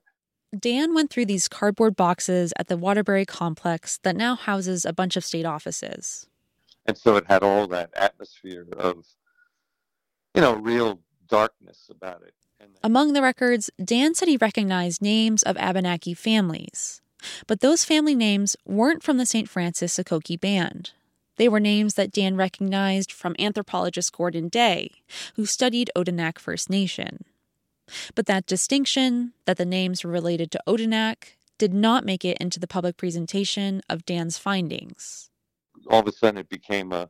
Dann 0.58 0.94
went 0.94 1.10
through 1.10 1.26
these 1.26 1.50
cardboard 1.50 1.96
boxes 1.98 2.54
at 2.58 2.68
the 2.68 2.78
Waterbury 2.78 3.26
complex 3.26 4.00
that 4.04 4.16
now 4.16 4.36
houses 4.36 4.86
a 4.86 4.94
bunch 4.94 5.18
of 5.18 5.26
state 5.26 5.46
offices. 5.46 6.28
And 6.90 6.98
so 6.98 7.18
it 7.18 7.26
had 7.28 7.44
all 7.44 7.68
that 7.68 7.90
atmosphere 7.96 8.66
of, 8.78 9.06
you 10.34 10.42
know, 10.42 10.54
real 10.54 11.02
darkness 11.28 11.90
about 11.92 12.22
it. 12.22 12.34
Among 12.82 13.14
the 13.14 13.22
records, 13.22 13.70
Dann 13.84 14.16
said 14.16 14.30
he 14.30 14.38
recognized 14.38 15.02
names 15.02 15.44
of 15.44 15.58
Abenaki 15.58 16.14
families. 16.14 17.02
But 17.46 17.60
those 17.60 17.84
family 17.84 18.16
names 18.16 18.56
weren't 18.66 19.04
from 19.04 19.18
the 19.18 19.26
St. 19.26 19.50
Francis 19.50 19.98
Sokoki 19.98 20.40
Band. 20.40 20.92
They 21.38 21.50
were 21.50 21.60
names 21.60 21.96
that 21.96 22.12
Dann 22.12 22.36
recognized 22.36 23.12
from 23.12 23.36
anthropologist 23.38 24.14
Gordon 24.14 24.48
Day, 24.50 24.92
who 25.36 25.46
studied 25.46 25.92
Odanak 25.96 26.40
First 26.40 26.70
Nation. 26.70 27.26
But 28.16 28.26
that 28.26 28.46
distinction, 28.46 29.34
that 29.46 29.58
the 29.58 29.66
names 29.66 30.04
were 30.04 30.12
related 30.12 30.52
to 30.52 30.64
Odanak, 30.68 31.36
did 31.58 31.74
not 31.74 32.06
make 32.06 32.26
it 32.26 32.38
into 32.40 32.60
the 32.60 32.68
public 32.68 32.98
presentation 32.98 33.82
of 33.90 34.06
Dann's 34.06 34.38
findings. 34.38 35.27
All 35.90 36.00
of 36.00 36.08
a 36.08 36.12
sudden, 36.12 36.40
it 36.40 36.50
became 36.50 36.92
a, 36.92 37.10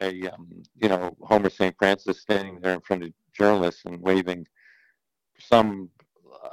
a 0.00 0.28
um, 0.28 0.62
you 0.76 0.88
know, 0.88 1.16
Homer 1.22 1.50
St. 1.50 1.74
Francis 1.78 2.20
standing 2.20 2.60
there 2.60 2.74
in 2.74 2.80
front 2.80 3.04
of 3.04 3.12
journalists 3.32 3.84
and 3.84 4.00
waving 4.00 4.46
some. 5.38 5.90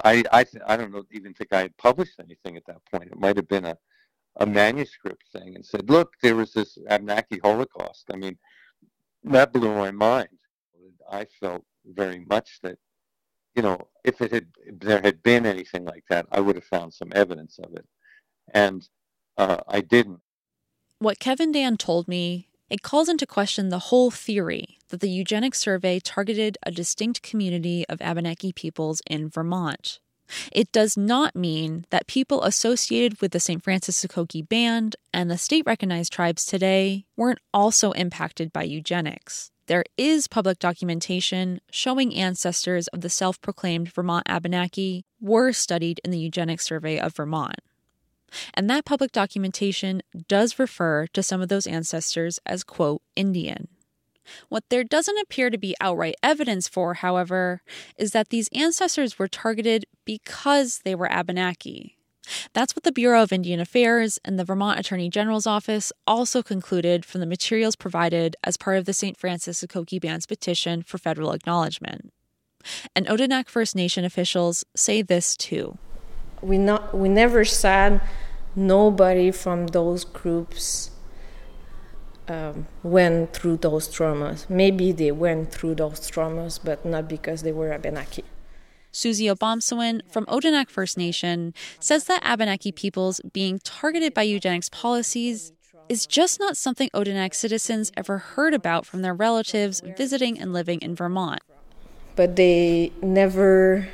I 0.04 0.24
I 0.32 0.46
I 0.68 0.78
don't 0.78 0.92
know, 0.92 1.04
even 1.12 1.34
think 1.34 1.54
I 1.54 1.62
had 1.62 1.78
published 1.78 2.20
anything 2.20 2.58
at 2.58 2.66
that 2.68 2.84
point. 2.92 3.12
It 3.12 3.20
might 3.20 3.38
have 3.38 3.48
been 3.48 3.66
a 3.66 3.78
a 4.38 4.46
manuscript 4.46 5.24
thing 5.32 5.56
and 5.56 5.66
said, 5.66 5.90
"Look, 5.90 6.14
there 6.22 6.36
was 6.36 6.54
this 6.54 6.78
Abnaki 6.90 7.40
Holocaust." 7.42 8.06
I 8.12 8.18
mean, 8.18 8.38
that 9.24 9.54
blew 9.54 9.74
my 9.74 9.92
mind. 9.92 10.30
I 11.10 11.26
felt 11.40 11.64
very 11.86 12.26
much 12.26 12.60
that, 12.64 12.78
you 13.56 13.62
know, 13.62 13.80
if 14.04 14.22
it 14.22 14.32
had 14.32 14.48
if 14.66 14.80
there 14.80 15.02
had 15.02 15.22
been 15.24 15.46
anything 15.46 15.86
like 15.86 16.04
that, 16.10 16.26
I 16.32 16.40
would 16.40 16.56
have 16.56 16.66
found 16.66 16.94
some 16.94 17.12
evidence 17.16 17.60
of 17.60 17.74
it, 17.74 17.86
and 18.54 18.88
uh, 19.38 19.58
I 19.68 19.82
didn't. 19.82 20.20
What 21.00 21.20
Kevin 21.20 21.52
Dann 21.52 21.76
told 21.76 22.08
me, 22.08 22.48
it 22.70 22.82
calls 22.82 23.10
into 23.10 23.28
question 23.28 23.68
the 23.68 23.90
whole 23.90 24.12
theory 24.12 24.78
that 24.88 25.02
the 25.02 25.10
eugenics 25.10 25.60
survey 25.60 26.00
targeted 26.00 26.58
a 26.64 26.72
distinct 26.72 27.22
community 27.22 27.86
of 27.90 28.02
Abenaki 28.02 28.54
peoples 28.54 29.02
in 29.06 29.28
Vermont. 29.28 30.00
It 30.54 30.72
does 30.72 30.96
not 30.96 31.36
mean 31.36 31.86
that 31.90 32.08
people 32.08 32.44
associated 32.44 33.20
with 33.20 33.34
the 33.34 33.42
St. 33.42 33.62
Francis 33.62 34.04
Sokoki 34.04 34.48
Band 34.48 34.96
and 35.14 35.30
the 35.30 35.38
state 35.38 35.64
recognized 35.66 36.14
tribes 36.14 36.46
today 36.46 37.06
weren't 37.18 37.40
also 37.54 37.92
impacted 37.92 38.54
by 38.54 38.64
eugenics. 38.64 39.52
There 39.68 39.84
is 39.98 40.28
public 40.28 40.60
documentation 40.60 41.60
showing 41.72 42.16
ancestors 42.16 42.88
of 42.88 43.02
the 43.02 43.10
self 43.10 43.42
proclaimed 43.42 43.92
Vermont 43.92 44.24
Abenaki 44.30 45.04
were 45.20 45.52
studied 45.52 46.00
in 46.06 46.12
the 46.12 46.20
Eugenics 46.20 46.66
Survey 46.66 46.98
of 46.98 47.16
Vermont. 47.16 47.60
And 48.54 48.70
that 48.70 48.86
public 48.86 49.12
documentation 49.12 50.02
does 50.28 50.60
refer 50.60 51.08
to 51.08 51.24
some 51.24 51.42
of 51.42 51.50
those 51.50 51.68
ancestors 51.68 52.40
as, 52.46 52.64
quote, 52.64 53.02
Indian. 53.16 53.68
What 54.50 54.64
there 54.70 54.84
doesn't 54.84 55.20
appear 55.20 55.50
to 55.50 55.58
be 55.58 55.76
outright 55.80 56.16
evidence 56.24 56.68
for, 56.68 56.96
however, 56.96 57.62
is 57.98 58.12
that 58.12 58.30
these 58.30 58.50
ancestors 58.54 59.20
were 59.20 59.28
targeted 59.28 59.86
because 60.04 60.80
they 60.84 60.96
were 60.96 61.12
Abenaki. 61.12 61.98
That's 62.54 62.76
what 62.76 62.84
the 62.84 62.92
Bureau 62.92 63.22
of 63.22 63.32
Indian 63.32 63.60
Affairs 63.60 64.20
and 64.26 64.40
the 64.40 64.44
Vermont 64.44 64.80
Attorney 64.80 65.10
General's 65.10 65.46
office 65.46 65.92
also 66.08 66.42
concluded 66.42 67.06
from 67.06 67.22
the 67.22 67.28
materials 67.28 67.76
provided 67.76 68.36
as 68.44 68.58
part 68.58 68.78
of 68.78 68.86
the 68.86 68.94
St. 68.94 69.18
Francis 69.18 69.62
Sokoki 69.62 70.02
Band's 70.02 70.26
petition 70.26 70.82
for 70.82 70.98
federal 70.98 71.34
acknowledgement. 71.34 72.12
And 72.96 73.06
Odanak 73.06 73.48
First 73.48 73.76
Nation 73.76 74.06
officials 74.06 74.64
say 74.76 75.04
this 75.04 75.38
too. 75.38 75.78
We 76.42 76.58
not 76.58 76.98
we 76.98 77.10
never 77.10 77.46
said 77.46 78.02
nobody 78.56 79.32
from 79.32 79.68
those 79.68 80.04
groups 80.04 80.92
um, 82.28 82.68
went 82.84 83.34
through 83.34 83.58
those 83.58 83.88
traumas. 83.88 84.50
Maybe 84.50 84.92
they 84.92 85.12
went 85.12 85.52
through 85.52 85.76
those 85.76 86.00
traumas, 86.10 86.60
but 86.64 86.86
not 86.86 87.08
because 87.08 87.44
they 87.44 87.52
were 87.52 87.72
Abenaki. 87.72 88.24
Susie 88.92 89.26
Obomsawin 89.26 90.02
from 90.10 90.26
Odanak 90.28 90.70
First 90.70 90.98
Nation 90.98 91.54
says 91.80 92.06
that 92.06 92.22
Abenaki 92.24 92.72
peoples 92.72 93.20
being 93.34 93.60
targeted 93.60 94.14
by 94.14 94.22
eugenics 94.24 94.70
policies 94.70 95.52
is 95.90 96.08
just 96.08 96.40
not 96.40 96.58
something 96.58 96.90
Odanak 96.94 97.36
citizens 97.36 97.92
ever 97.98 98.18
heard 98.18 98.54
about 98.54 98.86
from 98.86 99.02
their 99.02 99.14
relatives 99.14 99.82
visiting 99.98 100.40
and 100.40 100.54
living 100.54 100.80
in 100.82 100.96
Vermont. 100.96 101.42
But 102.16 102.38
they 102.38 102.92
never 103.02 103.90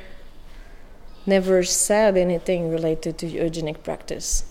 never 1.26 1.62
said 1.62 2.16
anything 2.16 2.70
related 2.70 3.18
to 3.18 3.26
eugenic 3.26 3.82
practice. 3.82 4.44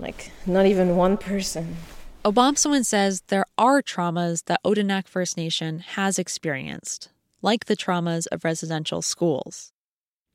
Like 0.00 0.30
not 0.46 0.66
even 0.66 0.96
one 0.96 1.16
person. 1.16 1.76
Obomsawin 2.24 2.84
says 2.84 3.22
there 3.28 3.46
are 3.56 3.82
traumas 3.82 4.44
that 4.44 4.62
Odanak 4.64 5.08
First 5.08 5.36
Nation 5.36 5.78
has 5.80 6.18
experienced, 6.18 7.08
like 7.42 7.66
the 7.66 7.76
traumas 7.76 8.26
of 8.32 8.44
residential 8.44 9.02
schools. 9.02 9.72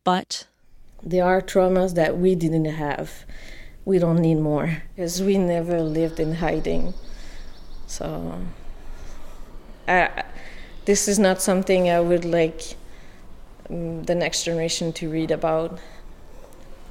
But 0.04 0.48
there 1.04 1.26
are 1.26 1.42
traumas 1.42 1.96
that 1.96 2.18
we 2.18 2.36
didn't 2.36 2.66
have. 2.66 3.26
We 3.86 4.00
don't 4.00 4.20
need 4.20 4.36
more 4.40 4.84
because 4.96 5.22
we 5.22 5.38
never 5.38 5.82
lived 5.82 6.20
in 6.20 6.36
hiding. 6.36 6.96
So, 7.86 8.42
I, 9.88 10.24
this 10.86 11.08
is 11.08 11.20
not 11.20 11.42
something 11.42 11.90
I 11.90 12.00
would 12.00 12.26
like 12.26 12.76
um, 13.70 14.04
the 14.04 14.16
next 14.16 14.44
generation 14.44 14.92
to 14.94 15.10
read 15.10 15.30
about. 15.30 15.80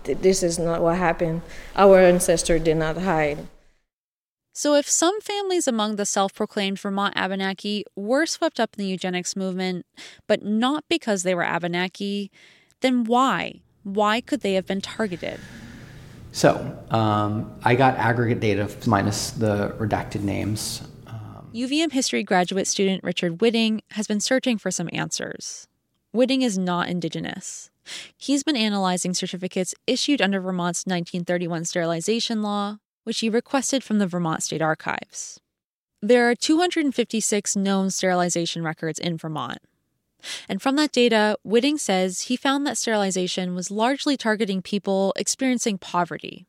This 0.04 0.42
is 0.42 0.58
not 0.58 0.82
what 0.82 0.96
happened. 0.96 1.42
Our 1.76 1.98
ancestor 1.98 2.58
did 2.58 2.76
not 2.76 2.98
hide. 2.98 3.46
So, 4.56 4.74
if 4.74 4.88
some 4.88 5.20
families 5.20 5.66
among 5.66 5.96
the 5.96 6.06
self 6.06 6.32
proclaimed 6.32 6.78
Vermont 6.78 7.14
Abenaki 7.16 7.84
were 7.96 8.24
swept 8.24 8.60
up 8.60 8.76
in 8.78 8.84
the 8.84 8.88
eugenics 8.88 9.34
movement, 9.34 9.84
but 10.28 10.44
not 10.44 10.84
because 10.88 11.24
they 11.24 11.34
were 11.34 11.42
Abenaki, 11.42 12.30
then 12.80 13.02
why? 13.02 13.62
Why 13.82 14.20
could 14.20 14.42
they 14.42 14.54
have 14.54 14.64
been 14.64 14.80
targeted? 14.80 15.40
So, 16.30 16.78
um, 16.90 17.52
I 17.64 17.74
got 17.74 17.96
aggregate 17.96 18.38
data 18.38 18.70
minus 18.86 19.32
the 19.32 19.74
redacted 19.78 20.22
names. 20.22 20.82
Um, 21.08 21.48
UVM 21.52 21.90
history 21.90 22.22
graduate 22.22 22.68
student 22.68 23.02
Richard 23.02 23.40
Whitting 23.40 23.80
has 23.90 24.06
been 24.06 24.20
searching 24.20 24.56
for 24.56 24.70
some 24.70 24.88
answers. 24.92 25.66
Whitting 26.12 26.42
is 26.42 26.56
not 26.56 26.88
Indigenous. 26.88 27.70
He's 28.16 28.42
been 28.42 28.56
analyzing 28.56 29.14
certificates 29.14 29.74
issued 29.86 30.22
under 30.22 30.40
Vermont's 30.40 30.86
1931 30.86 31.64
sterilization 31.64 32.42
law, 32.42 32.78
which 33.04 33.20
he 33.20 33.28
requested 33.28 33.84
from 33.84 33.98
the 33.98 34.06
Vermont 34.06 34.42
State 34.42 34.62
Archives. 34.62 35.40
There 36.02 36.28
are 36.28 36.34
256 36.34 37.56
known 37.56 37.90
sterilization 37.90 38.62
records 38.62 38.98
in 38.98 39.16
Vermont. 39.16 39.58
And 40.48 40.60
from 40.60 40.76
that 40.76 40.92
data, 40.92 41.36
Whitting 41.44 41.78
says 41.78 42.22
he 42.22 42.36
found 42.36 42.66
that 42.66 42.78
sterilization 42.78 43.54
was 43.54 43.70
largely 43.70 44.16
targeting 44.16 44.62
people 44.62 45.12
experiencing 45.16 45.78
poverty. 45.78 46.46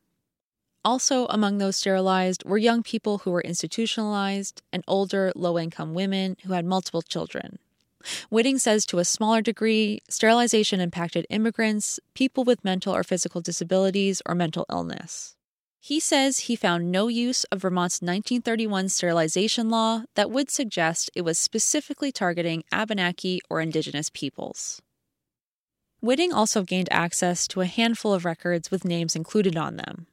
Also, 0.84 1.26
among 1.26 1.58
those 1.58 1.76
sterilized 1.76 2.44
were 2.44 2.58
young 2.58 2.82
people 2.82 3.18
who 3.18 3.30
were 3.30 3.40
institutionalized 3.40 4.62
and 4.72 4.84
older, 4.86 5.32
low 5.34 5.58
income 5.58 5.94
women 5.94 6.36
who 6.44 6.52
had 6.52 6.64
multiple 6.64 7.02
children. 7.02 7.58
Whitting 8.30 8.58
says 8.58 8.86
to 8.86 8.98
a 8.98 9.04
smaller 9.04 9.42
degree, 9.42 10.00
sterilization 10.08 10.80
impacted 10.80 11.26
immigrants, 11.30 12.00
people 12.14 12.44
with 12.44 12.64
mental 12.64 12.94
or 12.94 13.02
physical 13.02 13.40
disabilities, 13.40 14.22
or 14.26 14.34
mental 14.34 14.66
illness. 14.70 15.36
He 15.80 16.00
says 16.00 16.40
he 16.40 16.56
found 16.56 16.90
no 16.90 17.06
use 17.06 17.44
of 17.44 17.62
Vermont's 17.62 18.02
1931 18.02 18.88
sterilization 18.88 19.70
law 19.70 20.02
that 20.16 20.32
would 20.32 20.50
suggest 20.50 21.10
it 21.14 21.22
was 21.22 21.38
specifically 21.38 22.10
targeting 22.10 22.64
Abenaki 22.72 23.40
or 23.48 23.60
Indigenous 23.60 24.10
peoples. 24.10 24.82
Whitting 26.00 26.32
also 26.32 26.62
gained 26.62 26.88
access 26.90 27.46
to 27.48 27.60
a 27.60 27.66
handful 27.66 28.12
of 28.14 28.24
records 28.24 28.70
with 28.70 28.84
names 28.84 29.14
included 29.14 29.56
on 29.56 29.76
them. 29.76 30.08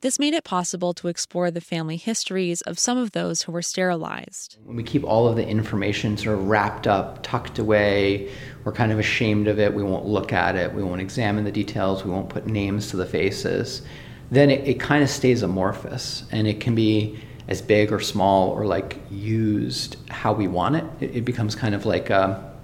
This 0.00 0.18
made 0.18 0.34
it 0.34 0.44
possible 0.44 0.94
to 0.94 1.08
explore 1.08 1.50
the 1.50 1.60
family 1.60 1.96
histories 1.96 2.60
of 2.62 2.78
some 2.78 2.98
of 2.98 3.12
those 3.12 3.42
who 3.42 3.52
were 3.52 3.62
sterilized. 3.62 4.56
When 4.64 4.76
we 4.76 4.82
keep 4.82 5.04
all 5.04 5.28
of 5.28 5.36
the 5.36 5.46
information 5.46 6.16
sort 6.16 6.38
of 6.38 6.48
wrapped 6.48 6.86
up, 6.86 7.22
tucked 7.22 7.58
away, 7.58 8.30
we're 8.64 8.72
kind 8.72 8.92
of 8.92 8.98
ashamed 8.98 9.48
of 9.48 9.58
it, 9.58 9.74
we 9.74 9.82
won't 9.82 10.06
look 10.06 10.32
at 10.32 10.56
it, 10.56 10.74
we 10.74 10.82
won't 10.82 11.00
examine 11.00 11.44
the 11.44 11.52
details, 11.52 12.04
we 12.04 12.10
won't 12.10 12.28
put 12.28 12.46
names 12.46 12.90
to 12.90 12.96
the 12.96 13.06
faces 13.06 13.82
then 14.30 14.50
it, 14.50 14.66
it 14.66 14.80
kind 14.80 15.02
of 15.02 15.10
stays 15.10 15.42
amorphous 15.42 16.24
and 16.30 16.46
it 16.46 16.60
can 16.60 16.74
be 16.74 17.18
as 17.48 17.60
big 17.60 17.92
or 17.92 17.98
small 17.98 18.50
or 18.50 18.64
like 18.64 18.98
used 19.10 19.96
how 20.08 20.32
we 20.32 20.46
want 20.46 20.76
it. 20.76 20.84
It, 21.00 21.16
it 21.16 21.24
becomes 21.24 21.54
kind 21.54 21.74
of 21.74 21.84
like, 21.84 22.10
a, 22.10 22.54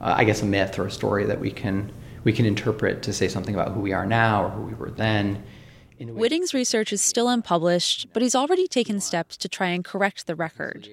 uh, 0.00 0.14
I 0.16 0.24
guess, 0.24 0.42
a 0.42 0.46
myth 0.46 0.78
or 0.78 0.86
a 0.86 0.90
story 0.90 1.24
that 1.26 1.40
we 1.40 1.50
can 1.50 1.92
we 2.24 2.32
can 2.32 2.44
interpret 2.44 3.02
to 3.04 3.12
say 3.12 3.28
something 3.28 3.54
about 3.54 3.72
who 3.72 3.80
we 3.80 3.92
are 3.92 4.04
now 4.04 4.44
or 4.44 4.48
who 4.50 4.62
we 4.62 4.74
were 4.74 4.90
then. 4.90 5.42
Whitting's 6.00 6.54
research 6.54 6.92
is 6.92 7.00
still 7.00 7.28
unpublished, 7.28 8.08
but 8.12 8.22
he's 8.22 8.34
already 8.34 8.68
taken 8.68 9.00
steps 9.00 9.36
to 9.38 9.48
try 9.48 9.68
and 9.68 9.84
correct 9.84 10.26
the 10.26 10.34
record. 10.34 10.88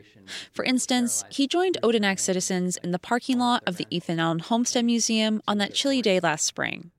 For 0.52 0.66
instance, 0.66 1.24
he 1.30 1.48
joined 1.48 1.78
Odanak 1.84 2.20
citizens 2.20 2.78
in 2.78 2.92
the 2.92 3.00
parking 3.00 3.38
lot 3.38 3.64
of 3.66 3.78
the 3.78 3.88
Ethan 3.90 4.20
Allen 4.20 4.40
Homestead 4.40 4.86
Museum 4.86 5.42
on 5.48 5.58
that 5.60 5.74
chilly 5.74 6.02
day 6.02 6.20
last 6.20 6.46
spring. 6.46 6.92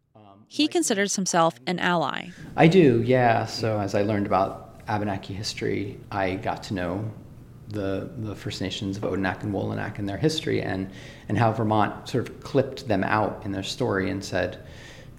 He 0.48 0.68
considers 0.68 1.16
himself 1.16 1.58
an 1.66 1.78
ally. 1.80 2.28
I 2.56 2.68
do, 2.68 3.02
yeah. 3.04 3.46
So 3.46 3.80
as 3.80 3.94
I 3.94 4.02
learned 4.02 4.26
about 4.26 4.80
Abenaki 4.86 5.34
history, 5.34 5.98
I 6.10 6.36
got 6.36 6.62
to 6.64 6.74
know 6.74 7.10
the 7.68 8.10
the 8.18 8.36
First 8.36 8.60
Nations 8.60 8.96
of 8.96 9.02
Odanak 9.02 9.42
and 9.42 9.52
Wolinak 9.52 9.98
and 9.98 10.08
their 10.08 10.16
history, 10.16 10.62
and 10.62 10.90
and 11.28 11.36
how 11.36 11.52
Vermont 11.52 12.08
sort 12.08 12.28
of 12.28 12.40
clipped 12.40 12.86
them 12.86 13.02
out 13.02 13.42
in 13.44 13.50
their 13.50 13.64
story 13.64 14.08
and 14.08 14.24
said, 14.24 14.64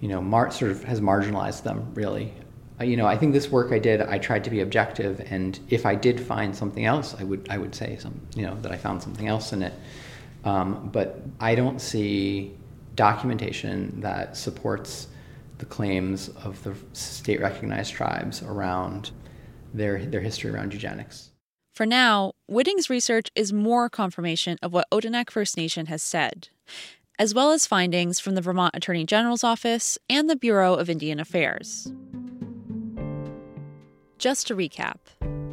you 0.00 0.08
know, 0.08 0.22
Mar- 0.22 0.50
sort 0.50 0.70
of 0.70 0.84
has 0.84 1.00
marginalized 1.00 1.62
them 1.62 1.92
really. 1.94 2.32
You 2.80 2.96
know, 2.96 3.06
I 3.06 3.16
think 3.16 3.32
this 3.32 3.50
work 3.50 3.72
I 3.72 3.78
did, 3.78 4.00
I 4.02 4.18
tried 4.18 4.44
to 4.44 4.50
be 4.50 4.60
objective, 4.60 5.20
and 5.30 5.58
if 5.68 5.84
I 5.84 5.96
did 5.96 6.20
find 6.20 6.54
something 6.54 6.84
else, 6.84 7.14
I 7.18 7.24
would 7.24 7.48
I 7.50 7.58
would 7.58 7.74
say 7.74 7.96
some, 7.98 8.20
you 8.36 8.42
know, 8.42 8.56
that 8.62 8.70
I 8.70 8.76
found 8.76 9.02
something 9.02 9.26
else 9.26 9.52
in 9.52 9.62
it. 9.62 9.74
Um, 10.44 10.90
but 10.92 11.20
I 11.40 11.54
don't 11.54 11.80
see 11.80 12.56
documentation 12.94 14.00
that 14.00 14.36
supports 14.36 15.08
the 15.58 15.64
claims 15.64 16.28
of 16.42 16.62
the 16.64 16.74
state 16.92 17.40
recognized 17.40 17.92
tribes 17.92 18.42
around 18.42 19.10
their, 19.74 20.04
their 20.04 20.20
history 20.20 20.50
around 20.50 20.72
eugenics. 20.72 21.30
For 21.74 21.86
now, 21.86 22.32
Whitting's 22.48 22.90
research 22.90 23.30
is 23.34 23.52
more 23.52 23.88
confirmation 23.88 24.58
of 24.62 24.72
what 24.72 24.90
Odanak 24.90 25.30
First 25.30 25.56
Nation 25.56 25.86
has 25.86 26.02
said, 26.02 26.48
as 27.18 27.34
well 27.34 27.52
as 27.52 27.66
findings 27.66 28.18
from 28.18 28.34
the 28.34 28.40
Vermont 28.40 28.74
Attorney 28.74 29.04
General's 29.04 29.44
Office 29.44 29.98
and 30.08 30.28
the 30.28 30.36
Bureau 30.36 30.74
of 30.74 30.90
Indian 30.90 31.20
Affairs. 31.20 31.92
Just 34.18 34.48
to 34.48 34.56
recap, 34.56 34.96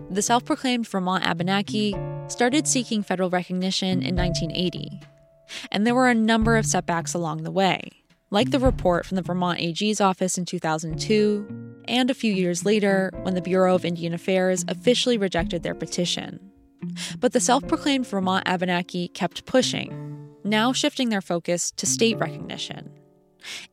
the 0.10 0.22
self 0.22 0.44
proclaimed 0.44 0.88
Vermont 0.88 1.26
Abenaki 1.26 1.96
started 2.28 2.68
seeking 2.68 3.04
federal 3.04 3.30
recognition 3.30 4.02
in 4.02 4.16
1980, 4.16 5.02
and 5.72 5.86
there 5.86 5.96
were 5.96 6.10
a 6.10 6.16
number 6.16 6.58
of 6.58 6.66
setbacks 6.66 7.14
along 7.14 7.44
the 7.44 7.52
way 7.52 8.06
like 8.32 8.52
the 8.52 8.60
report 8.60 9.06
from 9.06 9.16
the 9.16 9.22
Vermont 9.22 9.60
AG's 9.60 10.02
office 10.02 10.38
in 10.38 10.46
2002, 10.46 11.48
and 11.88 12.10
a 12.10 12.14
few 12.14 12.34
years 12.34 12.66
later 12.66 13.12
when 13.22 13.34
the 13.36 13.42
Bureau 13.42 13.76
of 13.76 13.86
Indian 13.86 14.14
Affairs 14.14 14.66
officially 14.68 15.18
rejected 15.18 15.64
their 15.64 15.76
petition. 15.76 16.40
But 17.20 17.34
the 17.34 17.40
self 17.40 17.68
proclaimed 17.68 18.08
Vermont 18.08 18.44
Abenaki 18.46 19.08
kept 19.08 19.46
pushing, 19.46 20.28
now 20.44 20.74
shifting 20.74 21.10
their 21.10 21.22
focus 21.22 21.72
to 21.78 21.86
state 21.86 22.18
recognition. 22.18 22.92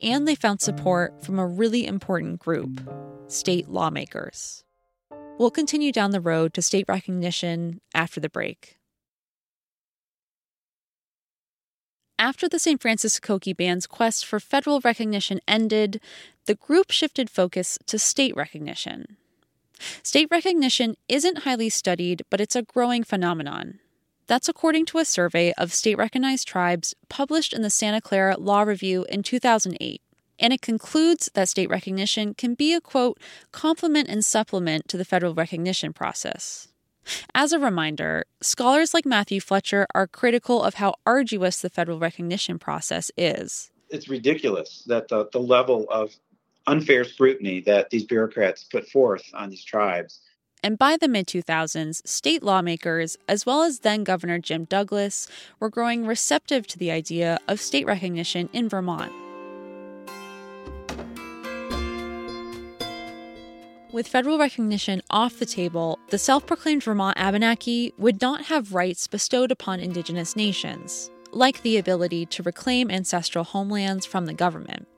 And 0.03 0.29
they 0.29 0.35
found 0.35 0.61
support 0.61 1.25
from 1.25 1.39
a 1.39 1.47
really 1.47 1.87
important 1.87 2.39
group 2.39 2.81
state 3.27 3.69
lawmakers. 3.69 4.65
We'll 5.39 5.51
continue 5.51 5.93
down 5.93 6.11
the 6.11 6.21
road 6.21 6.55
to 6.55 6.63
state 6.63 6.85
recognition 6.89 7.81
after 7.95 8.21
the 8.21 8.29
break. 8.29 8.77
After 12.19 12.49
the 12.49 12.61
St. 12.61 12.81
Francis 12.81 13.19
Koki 13.19 13.53
Band's 13.53 13.89
quest 13.89 14.25
for 14.25 14.39
federal 14.39 14.81
recognition 14.81 15.41
ended, 15.49 16.01
the 16.47 16.55
group 16.55 16.93
shifted 16.93 17.29
focus 17.29 17.79
to 17.87 17.99
state 17.99 18.37
recognition. 18.37 19.17
State 20.05 20.29
recognition 20.31 20.97
isn't 21.09 21.39
highly 21.39 21.69
studied, 21.69 22.23
but 22.31 22.41
it's 22.41 22.55
a 22.55 22.63
growing 22.63 23.03
phenomenon. 23.03 23.81
That's 24.29 24.49
according 24.49 24.87
to 24.87 24.99
a 24.99 25.05
survey 25.05 25.53
of 25.59 25.73
state 25.73 25.99
recognized 25.99 26.47
tribes 26.47 26.95
published 27.09 27.53
in 27.53 27.63
the 27.63 27.71
Santa 27.71 28.01
Clara 28.01 28.37
Law 28.39 28.63
Review 28.63 29.05
in 29.09 29.25
2008. 29.25 30.01
And 30.43 30.53
it 30.53 30.61
concludes 30.61 31.31
that 31.35 31.49
state 31.49 31.71
recognition 31.71 32.35
can 32.35 32.55
be 32.55 32.75
a 32.75 32.81
quote, 32.81 33.19
complement 33.53 34.09
and 34.09 34.25
supplement 34.25 34.89
to 34.89 34.97
the 34.97 35.05
federal 35.05 35.35
recognition 35.35 35.93
process. 35.93 36.69
As 37.35 37.53
a 37.53 37.59
reminder, 37.59 38.25
scholars 38.41 38.93
like 38.93 39.07
Matthew 39.07 39.41
Fletcher 39.41 39.87
are 39.95 40.09
critical 40.09 40.63
of 40.63 40.75
how 40.75 40.95
arduous 41.07 41.61
the 41.61 41.71
federal 41.71 42.01
recognition 42.01 42.59
process 42.59 43.11
is. 43.17 43.71
It's 43.89 44.09
ridiculous 44.09 44.83
that 44.87 45.09
the, 45.09 45.29
the 45.33 45.41
level 45.41 45.87
of 45.91 46.15
unfair 46.67 47.05
scrutiny 47.05 47.61
that 47.63 47.91
these 47.91 48.05
bureaucrats 48.05 48.65
put 48.65 48.89
forth 48.89 49.25
on 49.35 49.51
these 49.51 49.65
tribes. 49.65 50.21
And 50.65 50.79
by 50.79 50.97
the 50.97 51.09
mid 51.09 51.27
2000s, 51.27 52.07
state 52.07 52.43
lawmakers, 52.43 53.17
as 53.29 53.45
well 53.45 53.63
as 53.63 53.81
then 53.81 54.05
Governor 54.05 54.39
Jim 54.39 54.65
Douglas, 54.65 55.29
were 55.59 55.71
growing 55.71 56.07
receptive 56.07 56.67
to 56.69 56.79
the 56.79 56.91
idea 56.91 57.39
of 57.49 57.61
state 57.61 57.87
recognition 57.87 58.49
in 58.53 58.69
Vermont. 58.69 59.13
With 63.93 64.09
federal 64.09 64.39
recognition 64.39 65.03
off 65.11 65.39
the 65.39 65.45
table, 65.45 65.99
the 66.09 66.17
self 66.17 66.47
proclaimed 66.47 66.83
Vermont 66.83 67.19
Abenaki 67.19 67.93
would 67.99 68.23
not 68.23 68.47
have 68.47 68.73
rights 68.73 69.07
bestowed 69.07 69.51
upon 69.51 69.81
Indigenous 69.81 70.35
nations, 70.35 71.11
like 71.31 71.61
the 71.61 71.77
ability 71.77 72.25
to 72.27 72.43
reclaim 72.43 72.91
ancestral 72.91 73.45
homelands 73.45 74.07
from 74.07 74.25
the 74.25 74.33
government. 74.33 74.89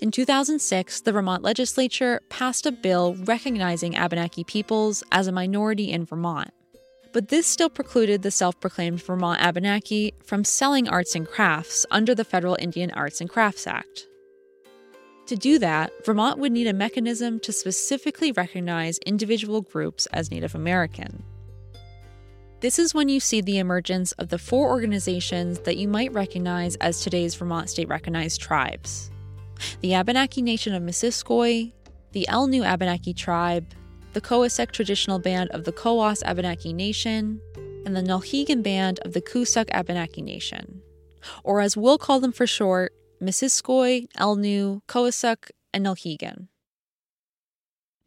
In 0.00 0.12
2006, 0.12 1.00
the 1.00 1.10
Vermont 1.10 1.42
legislature 1.42 2.20
passed 2.28 2.64
a 2.64 2.70
bill 2.70 3.16
recognizing 3.24 3.96
Abenaki 3.96 4.44
peoples 4.44 5.02
as 5.10 5.26
a 5.26 5.32
minority 5.32 5.90
in 5.90 6.04
Vermont. 6.04 6.50
But 7.12 7.28
this 7.28 7.48
still 7.48 7.70
precluded 7.70 8.22
the 8.22 8.30
self 8.30 8.60
proclaimed 8.60 9.02
Vermont 9.02 9.40
Abenaki 9.40 10.14
from 10.24 10.44
selling 10.44 10.88
arts 10.88 11.16
and 11.16 11.26
crafts 11.26 11.86
under 11.90 12.14
the 12.14 12.24
Federal 12.24 12.56
Indian 12.60 12.92
Arts 12.92 13.20
and 13.20 13.28
Crafts 13.28 13.66
Act. 13.66 14.06
To 15.26 15.36
do 15.36 15.58
that, 15.60 15.92
Vermont 16.04 16.38
would 16.38 16.52
need 16.52 16.66
a 16.66 16.72
mechanism 16.72 17.38
to 17.40 17.52
specifically 17.52 18.32
recognize 18.32 18.98
individual 18.98 19.62
groups 19.62 20.06
as 20.06 20.30
Native 20.30 20.54
American. 20.54 21.22
This 22.60 22.78
is 22.78 22.94
when 22.94 23.08
you 23.08 23.18
see 23.18 23.40
the 23.40 23.58
emergence 23.58 24.12
of 24.12 24.28
the 24.28 24.38
four 24.38 24.68
organizations 24.68 25.60
that 25.60 25.76
you 25.76 25.88
might 25.88 26.12
recognize 26.12 26.76
as 26.76 27.00
today's 27.00 27.34
Vermont 27.34 27.70
state 27.70 27.88
recognized 27.88 28.40
tribes 28.40 29.10
the 29.80 29.94
Abenaki 29.94 30.42
Nation 30.42 30.74
of 30.74 30.82
Missisquoi, 30.82 31.72
the 32.10 32.26
Elnu 32.28 32.64
Abenaki 32.64 33.14
Tribe, 33.14 33.66
the 34.12 34.20
Koasek 34.20 34.72
Traditional 34.72 35.20
Band 35.20 35.50
of 35.50 35.64
the 35.64 35.72
Koas 35.72 36.22
Abenaki 36.24 36.72
Nation, 36.72 37.40
and 37.84 37.96
the 37.96 38.02
Nulhegan 38.02 38.62
Band 38.62 38.98
of 39.00 39.12
the 39.12 39.22
Coosuk 39.22 39.68
Abenaki 39.70 40.22
Nation, 40.22 40.82
or 41.44 41.60
as 41.60 41.76
we'll 41.76 41.98
call 41.98 42.20
them 42.20 42.32
for 42.32 42.46
short, 42.46 42.92
Missisquoi, 43.22 44.08
Elnu, 44.18 44.80
Koasek, 44.88 45.50
and 45.72 45.86
Nulhegan. 45.86 46.48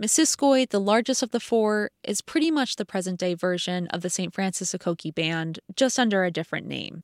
Missisquoi, 0.02 0.70
the 0.70 0.82
largest 0.82 1.24
of 1.24 1.32
the 1.32 1.40
four, 1.40 1.90
is 2.04 2.20
pretty 2.22 2.52
much 2.52 2.76
the 2.76 2.84
present 2.84 3.18
day 3.18 3.34
version 3.34 3.88
of 3.88 4.02
the 4.02 4.10
St. 4.10 4.34
Francis 4.34 4.74
Sokoki 4.74 5.16
Band, 5.16 5.60
just 5.74 5.98
under 5.98 6.26
a 6.26 6.32
different 6.32 6.68
name. 6.68 7.04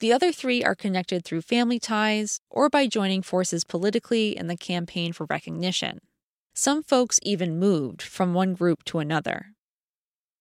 The 0.00 0.12
other 0.12 0.32
three 0.32 0.62
are 0.62 0.74
connected 0.74 1.24
through 1.24 1.40
family 1.40 1.78
ties 1.78 2.40
or 2.50 2.68
by 2.68 2.86
joining 2.86 3.22
forces 3.22 3.64
politically 3.64 4.36
in 4.36 4.48
the 4.48 4.56
campaign 4.56 5.14
for 5.14 5.26
recognition. 5.30 6.00
Some 6.54 6.82
folks 6.82 7.18
even 7.22 7.58
moved 7.58 8.02
from 8.02 8.34
one 8.34 8.52
group 8.52 8.84
to 8.84 8.98
another. 8.98 9.55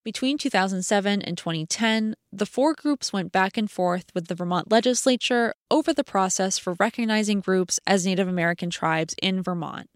Between 0.05 0.37
2007 0.37 1.23
and 1.23 1.35
2010, 1.35 2.13
the 2.31 2.45
four 2.45 2.75
groups 2.75 3.11
went 3.11 3.31
back 3.31 3.57
and 3.57 3.69
forth 3.69 4.05
with 4.13 4.27
the 4.27 4.35
Vermont 4.35 4.71
legislature 4.71 5.55
over 5.71 5.93
the 5.93 6.03
process 6.03 6.59
for 6.59 6.75
recognizing 6.79 7.39
groups 7.39 7.79
as 7.87 8.05
Native 8.05 8.27
American 8.27 8.69
tribes 8.69 9.15
in 9.19 9.41
Vermont. 9.41 9.89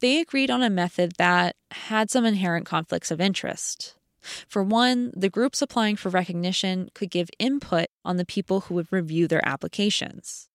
They 0.00 0.20
agreed 0.20 0.48
on 0.48 0.62
a 0.62 0.70
method 0.70 1.14
that 1.18 1.56
had 1.72 2.08
some 2.08 2.24
inherent 2.24 2.66
conflicts 2.66 3.10
of 3.10 3.20
interest. 3.20 3.96
For 4.46 4.62
one, 4.62 5.12
the 5.16 5.28
groups 5.28 5.60
applying 5.60 5.96
for 5.96 6.08
recognition 6.08 6.90
could 6.94 7.10
give 7.10 7.28
input 7.40 7.86
on 8.04 8.18
the 8.18 8.24
people 8.24 8.60
who 8.60 8.74
would 8.76 8.92
review 8.92 9.26
their 9.26 9.44
applications. 9.44 10.48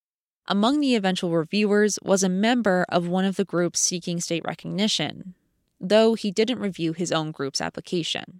Among 0.48 0.80
the 0.80 0.96
eventual 0.96 1.32
reviewers 1.32 2.00
was 2.02 2.24
a 2.24 2.30
member 2.30 2.86
of 2.88 3.10
one 3.10 3.26
of 3.26 3.36
the 3.36 3.44
groups 3.44 3.82
seeking 3.82 4.22
state 4.22 4.46
recognition, 4.46 5.34
though 5.78 6.14
he 6.14 6.32
didn't 6.32 6.60
review 6.60 6.94
his 6.94 7.12
own 7.12 7.32
group's 7.32 7.60
application. 7.60 8.40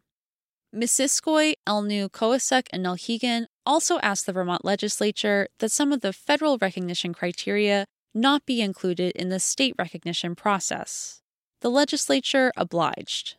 Missisquoi, 0.76 1.54
Elnu, 1.66 2.10
Cowassuk, 2.10 2.68
and 2.72 2.86
Nulhegan 2.86 3.46
also 3.66 4.00
asked 4.00 4.26
the 4.26 4.34
Vermont 4.34 4.66
legislature 4.66 5.48
that 5.60 5.72
some 5.72 5.94
of 5.94 6.02
the 6.02 6.14
federal 6.14 6.58
recognition 6.58 7.14
criteria 7.14 7.86
not 8.14 8.46
be 8.46 8.62
included 8.62 9.12
in 9.16 9.30
the 9.30 9.40
state 9.40 9.76
recognition 9.78 10.36
process. 10.36 11.22
The 11.62 11.70
legislature 11.70 12.52
obliged. 12.58 13.36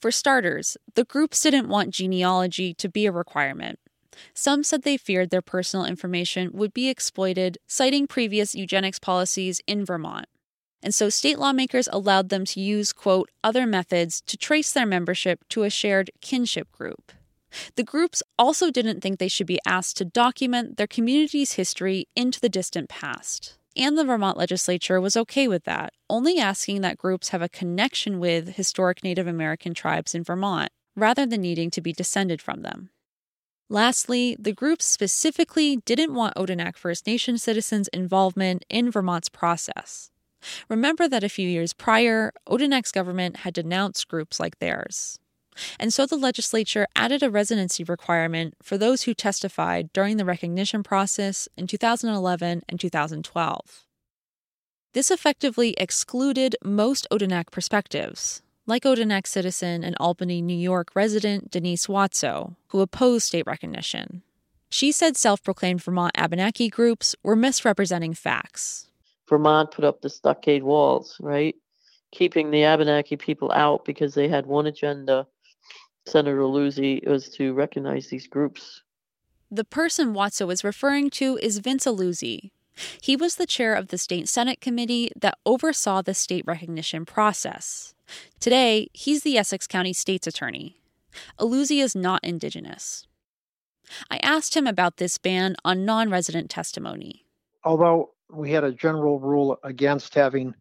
For 0.00 0.10
starters, 0.10 0.76
the 0.94 1.04
groups 1.04 1.42
didn't 1.42 1.68
want 1.68 1.90
genealogy 1.90 2.74
to 2.74 2.88
be 2.88 3.06
a 3.06 3.12
requirement. 3.12 3.78
Some 4.34 4.64
said 4.64 4.82
they 4.82 4.96
feared 4.96 5.30
their 5.30 5.42
personal 5.42 5.86
information 5.86 6.50
would 6.52 6.74
be 6.74 6.88
exploited, 6.88 7.58
citing 7.66 8.06
previous 8.06 8.54
eugenics 8.54 8.98
policies 8.98 9.60
in 9.66 9.84
Vermont. 9.84 10.26
And 10.82 10.94
so 10.94 11.08
state 11.08 11.38
lawmakers 11.38 11.88
allowed 11.92 12.28
them 12.28 12.44
to 12.46 12.60
use, 12.60 12.92
quote, 12.92 13.30
other 13.42 13.66
methods 13.66 14.20
to 14.22 14.36
trace 14.36 14.72
their 14.72 14.86
membership 14.86 15.44
to 15.50 15.64
a 15.64 15.70
shared 15.70 16.10
kinship 16.20 16.70
group. 16.70 17.12
The 17.76 17.82
groups 17.82 18.22
also 18.38 18.70
didn't 18.70 19.00
think 19.00 19.18
they 19.18 19.28
should 19.28 19.46
be 19.46 19.60
asked 19.66 19.96
to 19.96 20.04
document 20.04 20.76
their 20.76 20.86
community's 20.86 21.54
history 21.54 22.06
into 22.14 22.40
the 22.40 22.48
distant 22.48 22.88
past. 22.88 23.58
And 23.76 23.96
the 23.96 24.04
Vermont 24.04 24.36
legislature 24.36 25.00
was 25.00 25.16
okay 25.16 25.48
with 25.48 25.64
that, 25.64 25.92
only 26.10 26.38
asking 26.38 26.80
that 26.80 26.98
groups 26.98 27.30
have 27.30 27.42
a 27.42 27.48
connection 27.48 28.18
with 28.18 28.56
historic 28.56 29.04
Native 29.04 29.26
American 29.26 29.72
tribes 29.72 30.14
in 30.14 30.24
Vermont, 30.24 30.70
rather 30.96 31.24
than 31.24 31.42
needing 31.42 31.70
to 31.70 31.80
be 31.80 31.92
descended 31.92 32.42
from 32.42 32.62
them. 32.62 32.90
Lastly, 33.70 34.36
the 34.38 34.52
groups 34.52 34.84
specifically 34.84 35.76
didn't 35.84 36.14
want 36.14 36.34
Odanak 36.34 36.76
First 36.76 37.06
Nation 37.06 37.38
citizens' 37.38 37.88
involvement 37.88 38.64
in 38.68 38.90
Vermont's 38.90 39.28
process. 39.28 40.10
Remember 40.68 41.08
that 41.08 41.24
a 41.24 41.28
few 41.28 41.48
years 41.48 41.72
prior, 41.72 42.32
Odanak's 42.48 42.92
government 42.92 43.38
had 43.38 43.54
denounced 43.54 44.08
groups 44.08 44.38
like 44.38 44.58
theirs. 44.58 45.18
And 45.78 45.92
so 45.92 46.06
the 46.06 46.16
legislature 46.16 46.86
added 46.94 47.22
a 47.22 47.30
residency 47.30 47.84
requirement 47.84 48.54
for 48.62 48.78
those 48.78 49.02
who 49.02 49.14
testified 49.14 49.92
during 49.92 50.16
the 50.16 50.24
recognition 50.24 50.82
process 50.82 51.48
in 51.56 51.66
2011 51.66 52.62
and 52.68 52.80
2012. 52.80 53.84
This 54.94 55.10
effectively 55.10 55.74
excluded 55.76 56.56
most 56.64 57.06
Odanak 57.10 57.50
perspectives, 57.50 58.42
like 58.66 58.84
Odanak 58.84 59.26
citizen 59.26 59.84
and 59.84 59.96
Albany, 60.00 60.40
New 60.40 60.56
York 60.56 60.90
resident 60.94 61.50
Denise 61.50 61.86
Watso, 61.86 62.56
who 62.68 62.80
opposed 62.80 63.26
state 63.26 63.46
recognition. 63.46 64.22
She 64.70 64.92
said 64.92 65.16
self 65.16 65.42
proclaimed 65.42 65.82
Vermont 65.82 66.12
Abenaki 66.16 66.68
groups 66.68 67.14
were 67.22 67.36
misrepresenting 67.36 68.14
facts 68.14 68.87
Vermont 69.28 69.70
put 69.70 69.84
up 69.84 70.00
the 70.00 70.10
stockade 70.10 70.62
walls, 70.62 71.16
right? 71.20 71.54
Keeping 72.12 72.50
the 72.50 72.64
Abenaki 72.64 73.16
people 73.16 73.52
out 73.52 73.84
because 73.84 74.14
they 74.14 74.28
had 74.28 74.46
one 74.46 74.66
agenda. 74.66 75.26
Senator 76.06 76.38
Illuzzi 76.38 77.06
was 77.06 77.28
to 77.30 77.52
recognize 77.52 78.08
these 78.08 78.26
groups. 78.26 78.82
The 79.50 79.64
person 79.64 80.14
Watso 80.14 80.46
was 80.46 80.64
referring 80.64 81.10
to 81.10 81.38
is 81.42 81.58
Vince 81.58 81.86
Illuzzi. 81.86 82.50
He 83.02 83.16
was 83.16 83.36
the 83.36 83.46
chair 83.46 83.74
of 83.74 83.88
the 83.88 83.98
state 83.98 84.28
Senate 84.28 84.60
committee 84.60 85.10
that 85.20 85.38
oversaw 85.44 86.02
the 86.02 86.14
state 86.14 86.44
recognition 86.46 87.04
process. 87.04 87.94
Today, 88.40 88.88
he's 88.92 89.22
the 89.22 89.36
Essex 89.36 89.66
County 89.66 89.92
state's 89.92 90.26
attorney. 90.26 90.80
Illuzzi 91.38 91.82
is 91.82 91.96
not 91.96 92.22
Indigenous. 92.22 93.06
I 94.10 94.18
asked 94.18 94.56
him 94.56 94.66
about 94.66 94.98
this 94.98 95.18
ban 95.18 95.56
on 95.64 95.84
non 95.84 96.10
resident 96.10 96.50
testimony. 96.50 97.24
Although 97.64 98.10
we 98.30 98.50
had 98.50 98.64
a 98.64 98.72
general 98.72 99.18
rule 99.18 99.58
against 99.64 100.14
having 100.14 100.54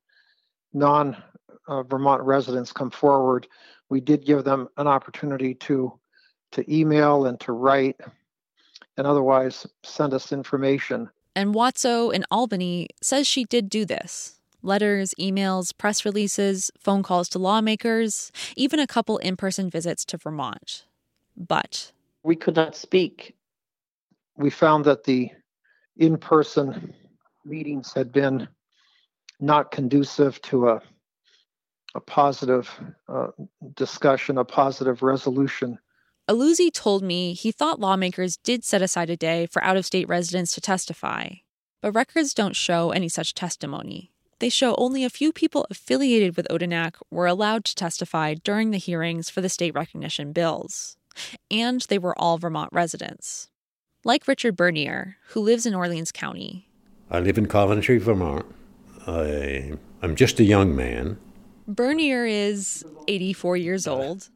non 0.73 1.21
uh, 1.67 1.83
Vermont 1.83 2.21
residents 2.23 2.71
come 2.71 2.91
forward. 2.91 3.47
We 3.89 4.01
did 4.01 4.25
give 4.25 4.43
them 4.43 4.69
an 4.77 4.87
opportunity 4.87 5.53
to 5.55 5.99
to 6.51 6.73
email 6.73 7.25
and 7.25 7.39
to 7.41 7.51
write 7.51 7.99
and 8.95 9.05
otherwise 9.05 9.67
send 9.83 10.13
us 10.13 10.31
information. 10.31 11.09
And 11.35 11.53
Watso 11.53 12.11
in 12.11 12.25
Albany 12.31 12.87
says 13.01 13.27
she 13.27 13.43
did 13.43 13.69
do 13.69 13.85
this. 13.85 14.39
Letters, 14.63 15.13
emails, 15.19 15.77
press 15.77 16.03
releases, 16.03 16.71
phone 16.79 17.03
calls 17.03 17.29
to 17.29 17.39
lawmakers, 17.39 18.31
even 18.55 18.79
a 18.79 18.87
couple 18.87 19.17
in 19.19 19.37
person 19.37 19.69
visits 19.69 20.03
to 20.05 20.17
Vermont. 20.17 20.85
But 21.35 21.91
we 22.23 22.35
could 22.35 22.55
not 22.55 22.75
speak. 22.75 23.35
We 24.35 24.49
found 24.49 24.85
that 24.85 25.03
the 25.03 25.29
in 25.97 26.17
person 26.17 26.93
meetings 27.47 27.93
had 27.93 28.11
been 28.11 28.47
not 29.39 29.71
conducive 29.71 30.41
to 30.43 30.69
a 30.69 30.81
a 31.95 32.01
positive 32.01 32.69
uh, 33.07 33.27
discussion, 33.73 34.37
a 34.37 34.45
positive 34.45 35.01
resolution. 35.01 35.79
Illuzzi 36.29 36.71
told 36.71 37.01
me 37.01 37.33
he 37.33 37.51
thought 37.51 37.79
lawmakers 37.79 38.37
did 38.37 38.63
set 38.63 38.81
aside 38.81 39.09
a 39.09 39.17
day 39.17 39.47
for 39.47 39.63
out 39.63 39.77
of 39.77 39.85
state 39.85 40.07
residents 40.07 40.53
to 40.53 40.61
testify, 40.61 41.29
but 41.81 41.93
records 41.93 42.33
don't 42.33 42.55
show 42.55 42.91
any 42.91 43.09
such 43.09 43.33
testimony. 43.33 44.11
They 44.39 44.49
show 44.49 44.75
only 44.75 45.03
a 45.03 45.09
few 45.09 45.31
people 45.31 45.65
affiliated 45.71 46.37
with 46.37 46.47
Odanak 46.49 46.95
were 47.09 47.25
allowed 47.25 47.65
to 47.65 47.75
testify 47.75 48.35
during 48.35 48.69
the 48.69 48.77
hearings 48.77 49.29
for 49.31 49.41
the 49.41 49.49
state 49.49 49.73
recognition 49.73 50.33
bills, 50.33 50.97
and 51.49 51.81
they 51.89 51.97
were 51.97 52.19
all 52.19 52.37
Vermont 52.37 52.69
residents. 52.71 53.49
Like 54.03 54.27
Richard 54.27 54.55
Bernier, 54.55 55.17
who 55.29 55.39
lives 55.39 55.65
in 55.65 55.73
Orleans 55.73 56.11
County, 56.11 56.66
I 57.09 57.19
live 57.19 57.37
in 57.37 57.47
Coventry, 57.47 57.97
Vermont. 57.97 58.45
I, 59.05 59.73
I'm 60.01 60.15
just 60.15 60.39
a 60.39 60.43
young 60.43 60.75
man. 60.75 61.17
Bernier 61.67 62.25
is 62.25 62.85
84 63.07 63.57
years 63.57 63.87
old. 63.87 64.29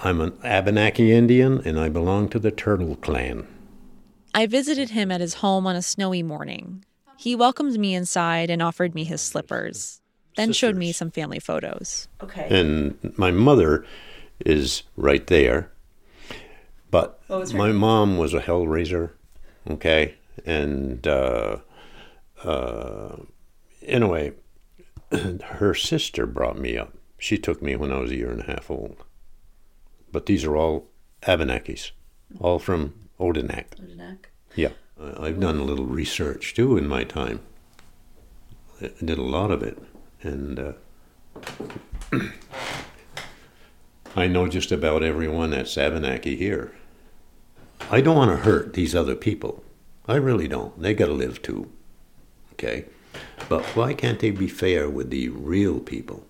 I'm 0.00 0.20
an 0.20 0.36
Abenaki 0.42 1.12
Indian 1.12 1.62
and 1.64 1.78
I 1.78 1.88
belong 1.88 2.28
to 2.30 2.38
the 2.38 2.50
Turtle 2.50 2.96
Clan. 2.96 3.46
I 4.34 4.46
visited 4.46 4.90
him 4.90 5.10
at 5.10 5.20
his 5.20 5.34
home 5.34 5.66
on 5.66 5.76
a 5.76 5.82
snowy 5.82 6.22
morning. 6.22 6.84
He 7.16 7.34
welcomed 7.36 7.78
me 7.78 7.94
inside 7.94 8.50
and 8.50 8.60
offered 8.60 8.94
me 8.94 9.04
his 9.04 9.20
slippers, 9.20 10.00
then 10.36 10.48
Sisters. 10.48 10.56
showed 10.56 10.76
me 10.76 10.92
some 10.92 11.10
family 11.10 11.38
photos. 11.38 12.08
Okay. 12.22 12.46
And 12.50 13.14
my 13.16 13.30
mother 13.30 13.86
is 14.44 14.82
right 14.96 15.26
there. 15.28 15.70
But 16.90 17.20
my 17.28 17.72
mom 17.72 18.18
was 18.18 18.34
a 18.34 18.40
hellraiser, 18.40 19.10
okay? 19.70 20.14
And 20.44 21.06
uh, 21.06 21.56
uh, 22.44 23.16
anyway, 23.82 24.32
her 25.42 25.74
sister 25.74 26.26
brought 26.26 26.58
me 26.58 26.76
up. 26.76 26.94
She 27.18 27.38
took 27.38 27.62
me 27.62 27.76
when 27.76 27.90
I 27.90 27.98
was 27.98 28.10
a 28.10 28.16
year 28.16 28.30
and 28.30 28.40
a 28.40 28.46
half 28.46 28.70
old. 28.70 28.96
But 30.12 30.26
these 30.26 30.44
are 30.44 30.56
all 30.56 30.88
Abenakis, 31.22 31.92
all 32.38 32.58
from 32.58 32.94
Odanak. 33.18 33.76
Odanak. 33.80 34.26
Yeah. 34.54 34.70
I've 35.00 35.40
done 35.40 35.58
a 35.58 35.64
little 35.64 35.86
research 35.86 36.54
too 36.54 36.76
in 36.76 36.86
my 36.86 37.04
time. 37.04 37.40
I 38.80 38.90
did 39.04 39.18
a 39.18 39.22
lot 39.22 39.50
of 39.50 39.62
it. 39.62 39.78
And 40.22 40.58
uh, 40.58 40.72
I 44.16 44.26
know 44.26 44.46
just 44.46 44.70
about 44.70 45.02
everyone 45.02 45.50
that's 45.50 45.76
Abenaki 45.76 46.36
here. 46.36 46.74
I 47.90 48.00
don't 48.00 48.16
want 48.16 48.30
to 48.30 48.44
hurt 48.44 48.74
these 48.74 48.94
other 48.94 49.14
people. 49.14 49.64
I 50.06 50.16
really 50.16 50.48
don't. 50.48 50.80
They 50.80 50.94
got 50.94 51.06
to 51.06 51.12
live 51.12 51.42
too. 51.42 51.70
Okay? 52.54 52.86
But 53.48 53.64
why 53.76 53.94
can't 53.94 54.18
they 54.18 54.30
be 54.30 54.48
fair 54.48 54.88
with 54.88 55.10
the 55.10 55.28
real 55.28 55.80
people? 55.80 56.26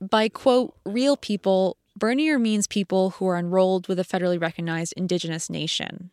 By 0.00 0.28
quote, 0.28 0.74
real 0.84 1.16
people, 1.16 1.76
Bernier 1.96 2.38
means 2.38 2.66
people 2.66 3.10
who 3.10 3.26
are 3.26 3.36
enrolled 3.36 3.88
with 3.88 3.98
a 3.98 4.04
federally 4.04 4.40
recognized 4.40 4.94
indigenous 4.96 5.50
nation. 5.50 6.10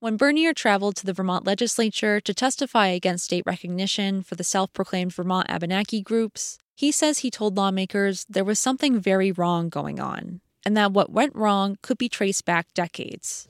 When 0.00 0.16
Bernier 0.16 0.52
traveled 0.52 0.96
to 0.96 1.06
the 1.06 1.12
Vermont 1.12 1.46
legislature 1.46 2.20
to 2.20 2.34
testify 2.34 2.88
against 2.88 3.24
state 3.24 3.44
recognition 3.46 4.22
for 4.22 4.34
the 4.34 4.44
self 4.44 4.72
proclaimed 4.72 5.12
Vermont 5.14 5.46
Abenaki 5.48 6.02
groups, 6.02 6.58
he 6.74 6.92
says 6.92 7.18
he 7.18 7.30
told 7.30 7.56
lawmakers 7.56 8.26
there 8.28 8.44
was 8.44 8.58
something 8.58 9.00
very 9.00 9.32
wrong 9.32 9.68
going 9.70 9.98
on, 9.98 10.40
and 10.64 10.76
that 10.76 10.92
what 10.92 11.10
went 11.10 11.34
wrong 11.34 11.78
could 11.82 11.96
be 11.96 12.08
traced 12.08 12.44
back 12.44 12.72
decades. 12.74 13.48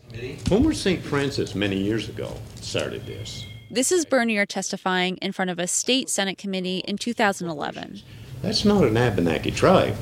Homer 0.48 0.72
St. 0.72 1.02
Francis, 1.02 1.54
many 1.54 1.78
years 1.78 2.08
ago, 2.08 2.32
started 2.60 3.04
this. 3.06 3.44
This 3.70 3.90
is 3.90 4.04
Bernier 4.04 4.46
testifying 4.46 5.16
in 5.16 5.32
front 5.32 5.50
of 5.50 5.58
a 5.58 5.66
state 5.66 6.08
Senate 6.08 6.38
committee 6.38 6.78
in 6.86 6.96
2011. 6.96 8.00
That's 8.40 8.64
not 8.64 8.84
an 8.84 8.96
Abenaki 8.96 9.50
tribe. 9.50 9.96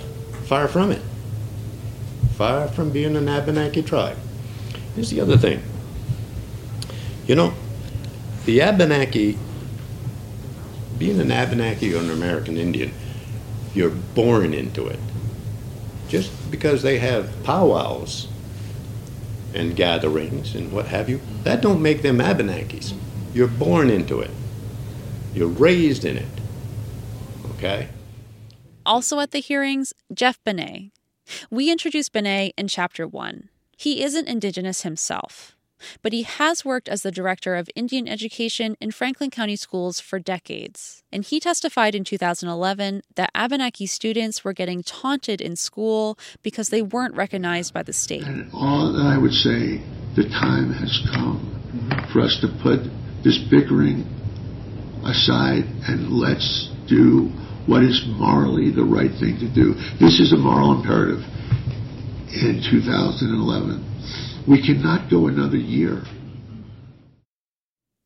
Far 0.44 0.68
from 0.68 0.90
it. 0.92 1.00
far 2.36 2.66
from 2.68 2.90
being 2.90 3.16
an 3.16 3.28
Abenaki 3.28 3.80
tribe. 3.82 4.18
Here's 4.94 5.08
the 5.10 5.20
other 5.20 5.38
thing. 5.38 5.62
You 7.26 7.36
know, 7.36 7.54
the 8.44 8.60
Abenaki, 8.60 9.38
being 10.98 11.20
an 11.20 11.30
Abenaki 11.30 11.94
or 11.94 12.00
an 12.00 12.10
American 12.10 12.56
Indian, 12.58 12.92
you're 13.72 13.90
born 13.90 14.52
into 14.52 14.86
it. 14.88 14.98
Just 16.08 16.50
because 16.50 16.82
they 16.82 16.98
have 16.98 17.30
powwows 17.44 18.28
and 19.54 19.74
gatherings 19.76 20.54
and 20.54 20.72
what 20.72 20.86
have 20.86 21.08
you, 21.08 21.20
that 21.44 21.62
don't 21.62 21.80
make 21.80 22.02
them 22.02 22.18
Abenakis. 22.18 22.94
You're 23.34 23.48
born 23.48 23.90
into 23.90 24.20
it. 24.20 24.30
You're 25.34 25.48
raised 25.48 26.04
in 26.04 26.16
it. 26.16 26.28
Okay? 27.56 27.88
Also 28.86 29.18
at 29.18 29.32
the 29.32 29.40
hearings, 29.40 29.92
Jeff 30.12 30.38
Benay. 30.44 30.92
We 31.50 31.68
introduced 31.68 32.12
Benay 32.12 32.52
in 32.56 32.68
Chapter 32.68 33.08
1. 33.08 33.48
He 33.76 34.04
isn't 34.04 34.28
Indigenous 34.28 34.82
himself, 34.82 35.56
but 36.00 36.12
he 36.12 36.22
has 36.22 36.64
worked 36.64 36.88
as 36.88 37.02
the 37.02 37.10
director 37.10 37.56
of 37.56 37.68
Indian 37.74 38.06
education 38.06 38.76
in 38.80 38.92
Franklin 38.92 39.30
County 39.30 39.56
schools 39.56 39.98
for 39.98 40.20
decades. 40.20 41.02
And 41.10 41.24
he 41.24 41.40
testified 41.40 41.96
in 41.96 42.04
2011 42.04 43.02
that 43.16 43.30
Abenaki 43.34 43.86
students 43.86 44.44
were 44.44 44.52
getting 44.52 44.84
taunted 44.84 45.40
in 45.40 45.56
school 45.56 46.16
because 46.44 46.68
they 46.68 46.82
weren't 46.82 47.16
recognized 47.16 47.74
by 47.74 47.82
the 47.82 47.92
state. 47.92 48.22
And 48.22 48.48
all 48.52 48.92
that 48.92 49.06
I 49.06 49.18
would 49.18 49.32
say, 49.32 49.82
the 50.14 50.28
time 50.28 50.72
has 50.74 51.02
come 51.12 51.50
for 52.12 52.20
us 52.20 52.38
to 52.40 52.48
put 52.62 52.88
this 53.24 53.38
bickering 53.50 54.04
aside 55.04 55.64
and 55.88 56.12
let's 56.12 56.70
do 56.86 57.30
what 57.66 57.82
is 57.82 58.04
morally 58.06 58.70
the 58.70 58.84
right 58.84 59.10
thing 59.18 59.38
to 59.40 59.48
do. 59.48 59.74
This 59.98 60.20
is 60.20 60.32
a 60.32 60.36
moral 60.36 60.72
imperative 60.72 61.24
in 62.30 62.62
2011. 62.70 64.44
We 64.46 64.60
cannot 64.60 65.10
go 65.10 65.26
another 65.28 65.56
year. 65.56 66.02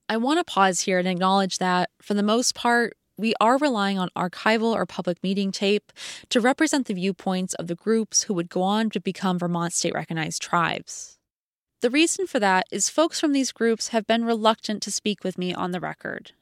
I 0.09 0.17
want 0.17 0.39
to 0.39 0.45
pause 0.45 0.81
here 0.81 0.99
and 0.99 1.09
acknowledge 1.09 1.59
that, 1.59 1.91
for 2.01 2.15
the 2.15 2.23
most 2.23 2.55
part, 2.55 2.97
we 3.19 3.35
are 3.41 3.59
relying 3.59 3.99
on 3.99 4.11
archival 4.17 4.73
or 4.73 4.87
public 4.87 5.23
meeting 5.23 5.51
tape 5.51 5.93
to 6.31 6.41
represent 6.41 6.87
the 6.87 6.95
viewpoints 6.95 7.55
of 7.55 7.67
the 7.67 7.75
groups 7.75 8.23
who 8.23 8.35
would 8.35 8.49
go 8.49 8.63
on 8.63 8.91
to 8.91 9.01
become 9.01 9.39
Vermont 9.39 9.73
state 9.73 9.93
recognized 9.93 10.41
tribes. 10.41 11.18
The 11.81 11.91
reason 11.91 12.27
for 12.27 12.41
that 12.41 12.67
is 12.73 12.89
folks 12.89 13.21
from 13.21 13.33
these 13.33 13.53
groups 13.53 13.89
have 13.89 14.05
been 14.05 14.25
reluctant 14.25 14.83
to 14.83 14.91
speak 14.91 15.23
with 15.23 15.39
me 15.39 15.55
on 15.55 15.71
the 15.71 15.79
record. 15.79 16.33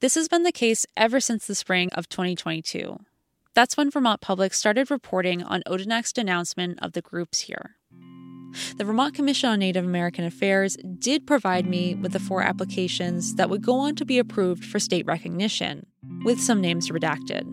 This 0.00 0.14
has 0.14 0.28
been 0.28 0.44
the 0.44 0.52
case 0.52 0.86
ever 0.96 1.20
since 1.20 1.46
the 1.46 1.54
spring 1.54 1.90
of 1.92 2.08
2022. 2.08 2.98
That's 3.52 3.76
when 3.76 3.90
Vermont 3.90 4.22
Public 4.22 4.54
started 4.54 4.90
reporting 4.90 5.42
on 5.42 5.62
Odanak's 5.66 6.14
denouncement 6.14 6.78
of 6.80 6.92
the 6.92 7.02
groups 7.02 7.40
here. 7.40 7.76
The 8.78 8.84
Vermont 8.84 9.14
Commission 9.14 9.50
on 9.50 9.58
Native 9.58 9.84
American 9.84 10.24
Affairs 10.24 10.78
did 10.98 11.26
provide 11.26 11.66
me 11.66 11.94
with 11.94 12.12
the 12.12 12.18
four 12.18 12.40
applications 12.40 13.34
that 13.34 13.50
would 13.50 13.60
go 13.60 13.74
on 13.74 13.94
to 13.96 14.06
be 14.06 14.18
approved 14.18 14.64
for 14.64 14.78
state 14.78 15.04
recognition, 15.04 15.84
with 16.24 16.40
some 16.40 16.62
names 16.62 16.88
redacted. 16.88 17.44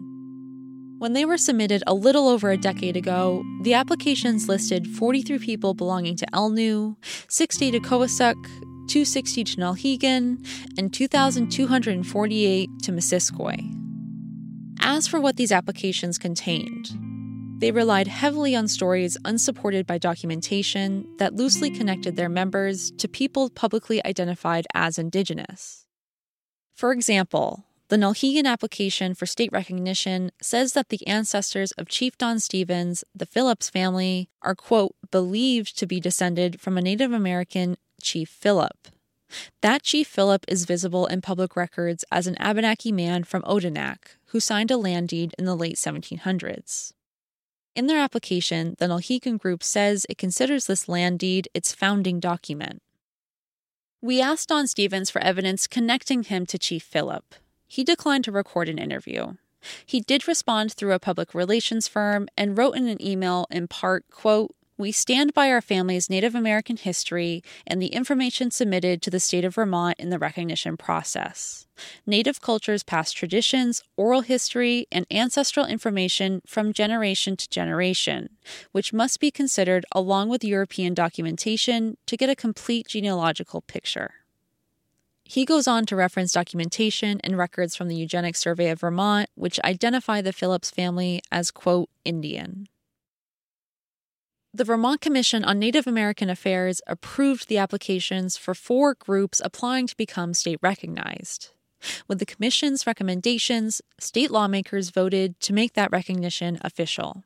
When 1.06 1.14
they 1.14 1.26
were 1.26 1.38
submitted 1.38 1.84
a 1.86 1.94
little 1.94 2.28
over 2.28 2.50
a 2.50 2.58
decade 2.58 2.98
ago, 2.98 3.44
the 3.62 3.76
applications 3.76 4.50
listed 4.50 4.88
43 4.88 5.38
people 5.38 5.76
belonging 5.76 6.16
to 6.16 6.26
Elnu, 6.34 6.96
60 7.28 7.70
to 7.70 7.80
Cowassuk, 7.80 8.34
260 8.88 9.44
to 9.44 9.58
Nulhegan, 9.58 10.44
and 10.80 10.92
2,248 10.92 12.70
to 12.82 12.92
Missisquoi. 12.92 13.72
As 14.80 15.08
for 15.08 15.22
what 15.22 15.38
these 15.38 15.52
applications 15.52 16.18
contained, 16.18 16.90
they 17.60 17.70
relied 17.70 18.08
heavily 18.08 18.56
on 18.56 18.68
stories 18.68 19.16
unsupported 19.26 19.86
by 19.86 20.00
documentation 20.00 21.08
that 21.20 21.36
loosely 21.36 21.70
connected 21.70 22.16
their 22.16 22.30
members 22.30 22.90
to 22.98 23.08
people 23.08 23.52
publicly 23.52 24.04
identified 24.04 24.66
as 24.74 24.98
Indigenous. 24.98 25.86
For 26.74 26.92
example, 26.92 27.65
the 27.88 27.98
Nulhegan 27.98 28.46
application 28.46 29.14
for 29.14 29.26
state 29.28 29.52
recognition 29.52 30.32
says 30.42 30.74
that 30.74 30.90
the 30.90 31.06
ancestors 31.06 31.72
of 31.74 31.88
Chief 31.88 32.18
Don 32.18 32.40
Stevens, 32.40 33.04
the 33.14 33.28
Phillips 33.28 33.70
family, 33.70 34.30
are, 34.42 34.56
quote, 34.56 34.96
believed 35.12 35.78
to 35.78 35.86
be 35.86 36.00
descended 36.00 36.60
from 36.60 36.78
a 36.78 36.82
Native 36.82 37.12
American 37.12 37.78
Chief 38.02 38.28
Philip. 38.28 38.88
That 39.62 39.84
Chief 39.84 40.08
Philip 40.08 40.46
is 40.48 40.66
visible 40.66 41.06
in 41.06 41.22
public 41.22 41.56
records 41.56 42.04
as 42.12 42.26
an 42.26 42.38
Abenaki 42.40 42.92
man 42.92 43.24
from 43.24 43.44
Odanak 43.44 44.18
who 44.28 44.40
signed 44.40 44.72
a 44.72 44.78
land 44.78 45.10
deed 45.10 45.34
in 45.38 45.46
the 45.46 45.56
late 45.56 45.76
1700s. 45.76 46.92
In 47.76 47.88
their 47.88 48.00
application, 48.00 48.76
the 48.80 48.88
Nulhegan 48.88 49.38
group 49.38 49.62
says 49.62 50.06
it 50.10 50.18
considers 50.18 50.66
this 50.66 50.88
land 50.88 51.20
deed 51.20 51.50
its 51.54 51.74
founding 51.74 52.20
document. 52.20 52.82
We 54.02 54.22
asked 54.22 54.50
Don 54.50 54.68
Stevens 54.68 55.10
for 55.10 55.22
evidence 55.22 55.68
connecting 55.68 56.24
him 56.24 56.46
to 56.48 56.58
Chief 56.58 56.84
Philip. 56.84 57.36
He 57.76 57.84
declined 57.84 58.24
to 58.24 58.32
record 58.32 58.70
an 58.70 58.78
interview. 58.78 59.34
He 59.86 60.00
did 60.00 60.30
respond 60.30 60.72
through 60.72 60.94
a 60.94 61.00
public 61.00 61.34
relations 61.34 61.90
firm 61.90 62.30
and 62.38 62.58
wrote 62.58 62.78
in 62.78 62.88
an 62.88 63.06
email 63.06 63.48
in 63.52 63.68
part, 63.68 64.06
quote, 64.10 64.56
we 64.78 64.94
stand 64.94 65.34
by 65.34 65.52
our 65.52 65.60
family's 65.60 66.10
Native 66.10 66.36
American 66.36 66.78
history 66.78 67.44
and 67.68 67.82
the 67.82 67.88
information 67.88 68.50
submitted 68.50 69.02
to 69.02 69.10
the 69.10 69.20
state 69.20 69.44
of 69.44 69.56
Vermont 69.56 70.00
in 70.00 70.10
the 70.10 70.18
recognition 70.18 70.78
process. 70.78 71.68
Native 72.06 72.40
cultures' 72.40 72.82
past 72.82 73.18
traditions, 73.18 73.84
oral 73.98 74.22
history, 74.22 74.88
and 74.90 75.06
ancestral 75.12 75.66
information 75.66 76.42
from 76.48 76.72
generation 76.72 77.36
to 77.36 77.50
generation, 77.50 78.30
which 78.72 78.94
must 78.94 79.20
be 79.20 79.32
considered 79.32 79.86
along 79.92 80.30
with 80.30 80.46
European 80.46 80.94
documentation 80.94 81.98
to 82.06 82.16
get 82.16 82.30
a 82.30 82.38
complete 82.38 82.88
genealogical 82.88 83.60
picture. 83.60 84.14
He 85.28 85.44
goes 85.44 85.68
on 85.68 85.88
to 85.88 85.96
reference 85.96 86.32
documentation 86.32 87.20
and 87.24 87.36
records 87.36 87.76
from 87.76 87.88
the 87.88 87.96
Eugenics 87.96 88.40
Survey 88.40 88.70
of 88.70 88.80
Vermont, 88.80 89.28
which 89.34 89.60
identify 89.62 90.22
the 90.22 90.32
Phillips 90.32 90.70
family 90.70 91.22
as, 91.32 91.50
quote, 91.50 91.90
Indian. 92.06 92.68
The 94.54 94.64
Vermont 94.64 95.02
Commission 95.02 95.44
on 95.44 95.60
Native 95.60 95.88
American 95.88 96.30
Affairs 96.30 96.80
approved 96.88 97.50
the 97.50 97.58
applications 97.58 98.38
for 98.38 98.54
four 98.54 98.94
groups 98.94 99.42
applying 99.44 99.88
to 99.88 99.98
become 99.98 100.36
state 100.36 100.60
recognized. 100.62 101.50
With 102.08 102.20
the 102.20 102.26
Commission's 102.26 102.88
recommendations, 102.88 103.82
state 104.00 104.32
lawmakers 104.32 104.92
voted 104.92 105.40
to 105.42 105.54
make 105.54 105.74
that 105.74 105.92
recognition 105.92 106.60
official. 106.62 107.24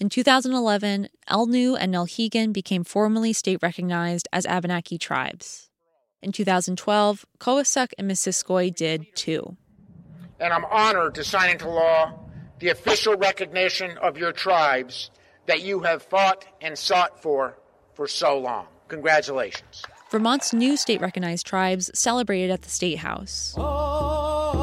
In 0.00 0.08
2011, 0.08 1.08
Elnu 1.30 1.76
and 1.78 1.94
Nulhegan 1.94 2.52
became 2.52 2.84
formally 2.84 3.32
state 3.32 3.58
recognized 3.62 4.26
as 4.32 4.46
Abenaki 4.46 4.98
tribes. 4.98 5.70
In 6.22 6.30
2012, 6.30 7.26
Cowassuk 7.40 7.92
and 7.98 8.08
Missisquoi 8.08 8.72
did 8.74 9.06
too. 9.16 9.56
And 10.38 10.52
I'm 10.52 10.64
honored 10.66 11.16
to 11.16 11.24
sign 11.24 11.50
into 11.50 11.68
law 11.68 12.18
the 12.60 12.68
official 12.68 13.16
recognition 13.16 13.98
of 13.98 14.16
your 14.16 14.30
tribes 14.30 15.10
that 15.46 15.62
you 15.62 15.80
have 15.80 16.02
fought 16.02 16.46
and 16.60 16.78
sought 16.78 17.20
for 17.20 17.58
for 17.94 18.06
so 18.06 18.38
long. 18.38 18.66
Congratulations. 18.86 19.82
Vermont's 20.10 20.52
new 20.52 20.76
state 20.76 21.00
recognized 21.00 21.46
tribes 21.46 21.90
celebrated 21.94 22.50
at 22.50 22.62
the 22.62 22.70
State 22.70 22.98
House. 22.98 23.54
Oh, 23.56 24.61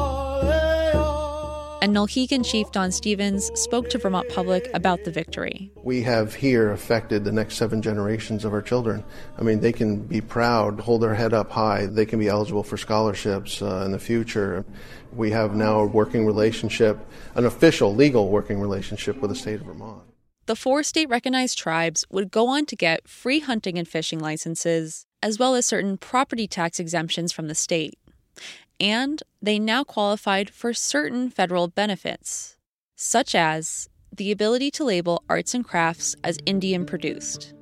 And 1.82 1.96
Nulhegan 1.96 2.44
Chief 2.44 2.70
Don 2.72 2.92
Stevens 2.92 3.50
spoke 3.58 3.88
to 3.88 3.96
Vermont 3.96 4.28
Public 4.28 4.68
about 4.74 5.02
the 5.04 5.10
victory. 5.10 5.72
We 5.82 6.02
have 6.02 6.34
here 6.34 6.72
affected 6.72 7.24
the 7.24 7.32
next 7.32 7.56
seven 7.56 7.80
generations 7.80 8.44
of 8.44 8.52
our 8.52 8.60
children. 8.60 9.02
I 9.38 9.42
mean, 9.42 9.60
they 9.60 9.72
can 9.72 10.02
be 10.02 10.20
proud, 10.20 10.78
hold 10.80 11.00
their 11.00 11.14
head 11.14 11.32
up 11.32 11.50
high. 11.50 11.86
They 11.86 12.04
can 12.04 12.18
be 12.18 12.28
eligible 12.28 12.62
for 12.62 12.76
scholarships 12.76 13.62
uh, 13.62 13.82
in 13.86 13.92
the 13.92 13.98
future. 13.98 14.66
We 15.14 15.30
have 15.30 15.54
now 15.54 15.80
a 15.80 15.86
working 15.86 16.26
relationship, 16.26 16.98
an 17.34 17.46
official 17.46 17.94
legal 17.94 18.28
working 18.28 18.60
relationship 18.60 19.16
with 19.22 19.30
the 19.30 19.36
state 19.36 19.60
of 19.60 19.66
Vermont. 19.66 20.02
The 20.44 20.56
four 20.56 20.82
state 20.82 21.08
recognized 21.08 21.56
tribes 21.56 22.04
would 22.10 22.30
go 22.30 22.48
on 22.48 22.66
to 22.66 22.76
get 22.76 23.08
free 23.08 23.40
hunting 23.40 23.78
and 23.78 23.88
fishing 23.88 24.18
licenses, 24.18 25.06
as 25.22 25.38
well 25.38 25.54
as 25.54 25.64
certain 25.64 25.96
property 25.96 26.46
tax 26.46 26.78
exemptions 26.78 27.32
from 27.32 27.48
the 27.48 27.54
state. 27.54 27.94
And 28.80 29.22
they 29.42 29.58
now 29.58 29.84
qualified 29.84 30.50
for 30.50 30.72
certain 30.72 31.30
federal 31.30 31.68
benefits, 31.68 32.56
such 32.96 33.34
as 33.34 33.88
the 34.10 34.32
ability 34.32 34.70
to 34.72 34.84
label 34.84 35.22
arts 35.28 35.54
and 35.54 35.64
crafts 35.64 36.16
as 36.24 36.38
Indian 36.46 36.86
produced. 36.86 37.54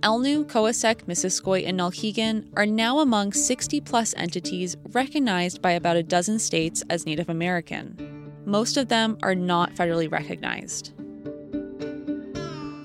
Elnu, 0.00 0.44
Cowassuk, 0.46 1.04
Missisquoi, 1.04 1.66
and 1.66 1.78
Nulhegan 1.80 2.48
are 2.56 2.64
now 2.64 3.00
among 3.00 3.32
60 3.32 3.80
plus 3.80 4.14
entities 4.16 4.76
recognized 4.92 5.60
by 5.60 5.72
about 5.72 5.96
a 5.96 6.02
dozen 6.02 6.38
states 6.38 6.82
as 6.88 7.04
Native 7.04 7.28
American 7.28 8.18
most 8.48 8.78
of 8.78 8.88
them 8.88 9.18
are 9.22 9.34
not 9.34 9.74
federally 9.74 10.10
recognized. 10.10 10.92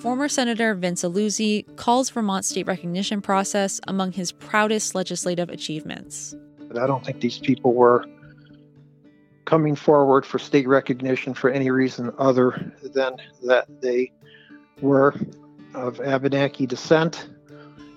Former 0.04 0.28
Senator 0.28 0.76
Vince 0.76 1.02
Illuzzi 1.04 1.64
calls 1.78 2.10
Vermont's 2.10 2.50
state 2.50 2.68
recognition 2.68 3.22
process 3.22 3.80
among 3.88 4.12
his 4.12 4.34
proudest 4.34 4.96
legislative 4.96 5.50
achievements. 5.50 6.36
But 6.68 6.78
I 6.78 6.88
don't 6.88 7.06
think 7.06 7.22
these 7.22 7.38
people 7.38 7.74
were 7.74 8.04
coming 9.46 9.78
forward 9.78 10.26
for 10.26 10.40
state 10.40 10.68
recognition 10.68 11.34
for 11.34 11.50
any 11.50 11.72
reason 11.72 12.12
other 12.20 12.74
than 12.94 13.16
that 13.48 13.66
they 13.80 14.12
were 14.82 15.16
of 15.74 16.02
Abenaki 16.02 16.66
descent 16.66 17.30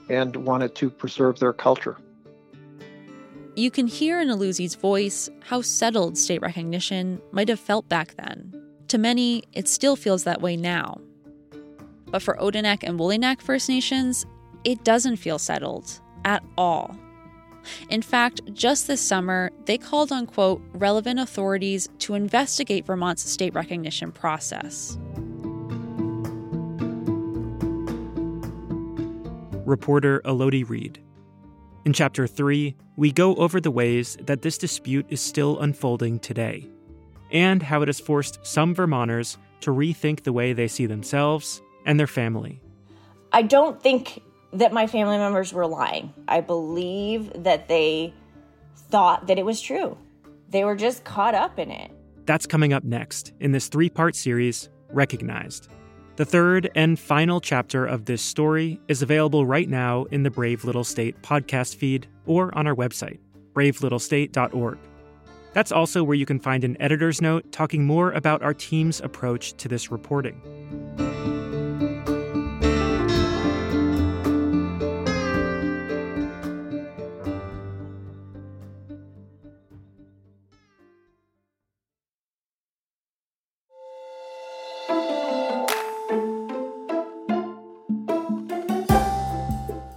and 0.09 0.37
wanted 0.37 0.77
to 0.77 0.91
preserve 0.91 1.41
their 1.41 1.53
culture. 1.53 1.97
You 3.57 3.73
can 3.73 3.89
hear 3.89 4.21
in 4.21 4.29
Illuzzi's 4.29 4.77
voice 4.77 5.29
how 5.41 5.61
settled 5.61 6.17
state 6.17 6.41
recognition 6.41 7.21
might 7.33 7.49
have 7.49 7.59
felt 7.59 7.89
back 7.89 8.15
then. 8.15 8.53
To 8.87 8.97
many, 8.97 9.43
it 9.55 9.67
still 9.67 9.97
feels 9.97 10.23
that 10.23 10.41
way 10.41 10.57
now. 10.57 11.01
But 12.11 12.23
for 12.23 12.35
Odanak 12.37 12.83
and 12.83 12.99
Wolinak 12.99 13.41
First 13.41 13.69
Nations, 13.69 14.27
it 14.65 14.85
doesn't 14.85 15.17
feel 15.17 15.39
settled 15.39 16.01
at 16.25 16.43
all. 16.57 16.97
In 17.89 18.03
fact, 18.03 18.41
just 18.53 18.87
this 18.87 19.01
summer, 19.01 19.51
they 19.65 19.77
called 19.79 20.13
on, 20.13 20.27
quote, 20.27 20.63
relevant 20.73 21.19
authorities 21.19 21.89
to 22.01 22.15
investigate 22.15 22.87
Vermont's 22.87 23.29
state 23.29 23.55
recognition 23.55 24.13
process. 24.13 24.99
Reporter 29.65 30.23
Elodie 30.25 30.63
Reed. 30.63 31.03
In 31.85 31.93
Chapter 31.93 32.27
3, 32.27 32.77
we 32.97 33.11
go 33.11 33.35
over 33.35 33.61
the 33.61 33.71
ways 33.71 34.17
that 34.23 34.43
this 34.43 34.59
dispute 34.59 35.07
is 35.09 35.21
still 35.21 35.59
unfolding 35.61 36.21
today, 36.21 36.69
and 37.33 37.63
how 37.63 37.83
it 37.83 37.89
has 37.89 37.99
forced 37.99 38.45
some 38.47 38.75
Vermonters 38.75 39.39
to 39.61 39.73
rethink 39.73 40.23
the 40.23 40.33
way 40.33 40.53
they 40.53 40.69
see 40.69 40.87
themselves 40.87 41.63
and 41.87 41.99
their 41.99 42.07
family. 42.07 42.61
I 43.33 43.43
don't 43.43 43.83
think 43.83 44.23
that 44.53 44.73
my 44.73 44.87
family 44.87 45.19
members 45.19 45.53
were 45.53 45.67
lying. 45.67 46.13
I 46.29 46.41
believe 46.41 47.33
that 47.45 47.69
they 47.69 48.13
thought 48.91 49.29
that 49.29 49.39
it 49.39 49.47
was 49.47 49.61
true. 49.61 49.97
They 50.51 50.65
were 50.65 50.77
just 50.77 51.05
caught 51.05 51.35
up 51.35 51.59
in 51.59 51.71
it. 51.71 51.91
That's 52.27 52.47
coming 52.47 52.73
up 52.73 52.85
next 52.85 53.33
in 53.41 53.53
this 53.53 53.69
three 53.69 53.89
part 53.89 54.15
series, 54.15 54.69
Recognized. 54.91 55.69
The 56.17 56.25
third 56.25 56.71
and 56.75 56.99
final 56.99 57.41
chapter 57.41 57.85
of 57.85 58.07
this 58.07 58.23
story 58.23 58.81
is 58.89 59.03
available 59.03 59.45
right 59.45 59.69
now 59.69 60.05
in 60.05 60.23
the 60.23 60.31
Brave 60.31 60.65
Little 60.65 60.85
State 60.85 61.21
podcast 61.23 61.77
feed 61.77 62.07
or 62.25 62.57
on 62.57 62.67
our 62.67 62.75
website, 62.75 63.19
bravelittlestate.org. 63.53 64.79
That's 65.53 65.73
also 65.73 66.05
where 66.05 66.17
you 66.17 66.25
can 66.25 66.39
find 66.39 66.65
an 66.65 66.81
editor's 66.81 67.21
note 67.21 67.51
talking 67.53 67.85
more 67.85 68.13
about 68.13 68.43
our 68.43 68.55
team's 68.55 69.01
approach 69.01 69.55
to 69.59 69.69
this 69.69 69.91
reporting. 69.91 70.41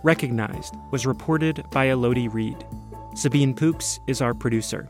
Recognized 0.10 0.76
was 0.89 1.05
reported 1.05 1.70
by 1.70 1.86
Elodie 1.86 2.30
Reed. 2.30 2.66
Sabine 3.14 3.53
Poux 3.53 3.78
is 4.07 4.24
our 4.24 4.34
producer. 4.34 4.89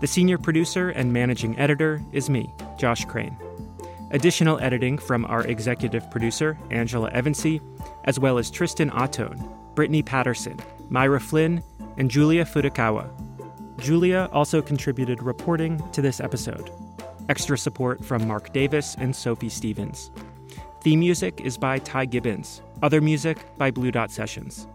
The 0.00 0.06
senior 0.06 0.38
producer 0.38 0.88
and 0.88 1.12
managing 1.12 1.58
editor 1.58 2.00
is 2.10 2.30
me, 2.30 2.50
Josh 2.78 3.04
Crane. 3.04 3.36
Additional 4.12 4.58
editing 4.60 4.96
from 4.96 5.26
our 5.26 5.46
executive 5.46 6.10
producer, 6.10 6.58
Angela 6.70 7.10
Evancie, 7.10 7.60
as 8.04 8.18
well 8.18 8.38
as 8.38 8.50
Tristan 8.50 8.90
Ahtone, 8.92 9.46
Brittany 9.74 10.02
Patterson, 10.02 10.58
Myra 10.88 11.20
Flynn, 11.20 11.62
and 11.98 12.10
Julia 12.10 12.46
Furukawa. 12.46 13.10
Julia 13.78 14.30
also 14.32 14.62
contributed 14.62 15.22
reporting 15.22 15.86
to 15.90 16.00
this 16.00 16.18
episode. 16.18 16.70
Extra 17.28 17.58
support 17.58 18.02
from 18.02 18.26
Mark 18.26 18.54
Davis 18.54 18.96
and 18.98 19.14
Sophie 19.14 19.50
Stephens. 19.50 20.10
Theme 20.86 21.00
music 21.00 21.40
is 21.40 21.58
by 21.58 21.80
Ty 21.80 22.04
Gibbons. 22.04 22.62
Other 22.80 23.00
music 23.00 23.44
by 23.58 23.72
Blue 23.72 23.90
Dot 23.90 24.08
Sessions. 24.08 24.68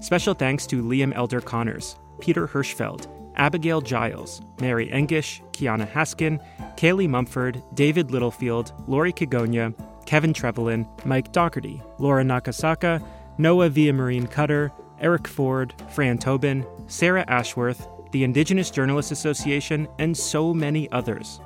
Special 0.00 0.32
thanks 0.32 0.66
to 0.68 0.82
Liam 0.82 1.14
Elder 1.14 1.42
Connors, 1.42 1.98
Peter 2.20 2.48
Hirschfeld, 2.48 3.06
Abigail 3.36 3.82
Giles, 3.82 4.40
Mary 4.62 4.90
Engisch, 4.90 5.42
Kiana 5.52 5.86
Haskin, 5.86 6.42
Kaylee 6.78 7.06
Mumford, 7.06 7.62
David 7.74 8.10
Littlefield, 8.10 8.72
Lori 8.86 9.12
Kigonia, 9.12 9.74
Kevin 10.06 10.32
Trevellyan, 10.32 10.88
Mike 11.04 11.32
Doherty, 11.32 11.82
Laura 11.98 12.24
Nakasaka, 12.24 13.06
Noah 13.36 13.68
Villamarine 13.68 14.30
Cutter, 14.30 14.72
Eric 15.00 15.28
Ford, 15.28 15.74
Fran 15.90 16.16
Tobin, 16.16 16.64
Sarah 16.86 17.26
Ashworth, 17.28 17.86
the 18.12 18.24
Indigenous 18.24 18.70
Journalists 18.70 19.12
Association, 19.12 19.86
and 19.98 20.16
so 20.16 20.54
many 20.54 20.90
others. 20.92 21.40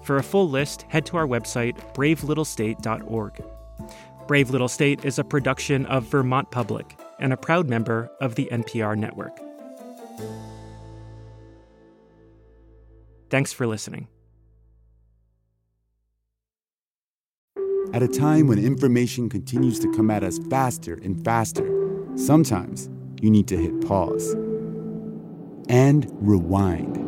For 0.00 0.16
a 0.16 0.22
full 0.22 0.48
list, 0.48 0.86
head 0.88 1.04
to 1.04 1.18
our 1.18 1.26
website, 1.26 1.76
bravelittlestate.org. 1.92 3.44
Brave 4.26 4.50
Little 4.50 4.68
State 4.68 5.04
is 5.04 5.18
a 5.18 5.24
production 5.24 5.86
of 5.86 6.04
Vermont 6.04 6.50
Public 6.50 6.98
and 7.18 7.32
a 7.32 7.36
proud 7.36 7.68
member 7.68 8.10
of 8.20 8.34
the 8.34 8.48
NPR 8.52 8.96
network. 8.96 9.38
Thanks 13.30 13.52
for 13.52 13.66
listening. 13.66 14.08
At 17.94 18.02
a 18.02 18.08
time 18.08 18.48
when 18.48 18.58
information 18.58 19.30
continues 19.30 19.78
to 19.80 19.90
come 19.94 20.10
at 20.10 20.22
us 20.22 20.38
faster 20.50 21.00
and 21.02 21.24
faster, 21.24 21.66
sometimes 22.16 22.90
you 23.22 23.30
need 23.30 23.48
to 23.48 23.56
hit 23.56 23.80
pause 23.86 24.34
and 25.68 26.06
rewind. 26.20 27.07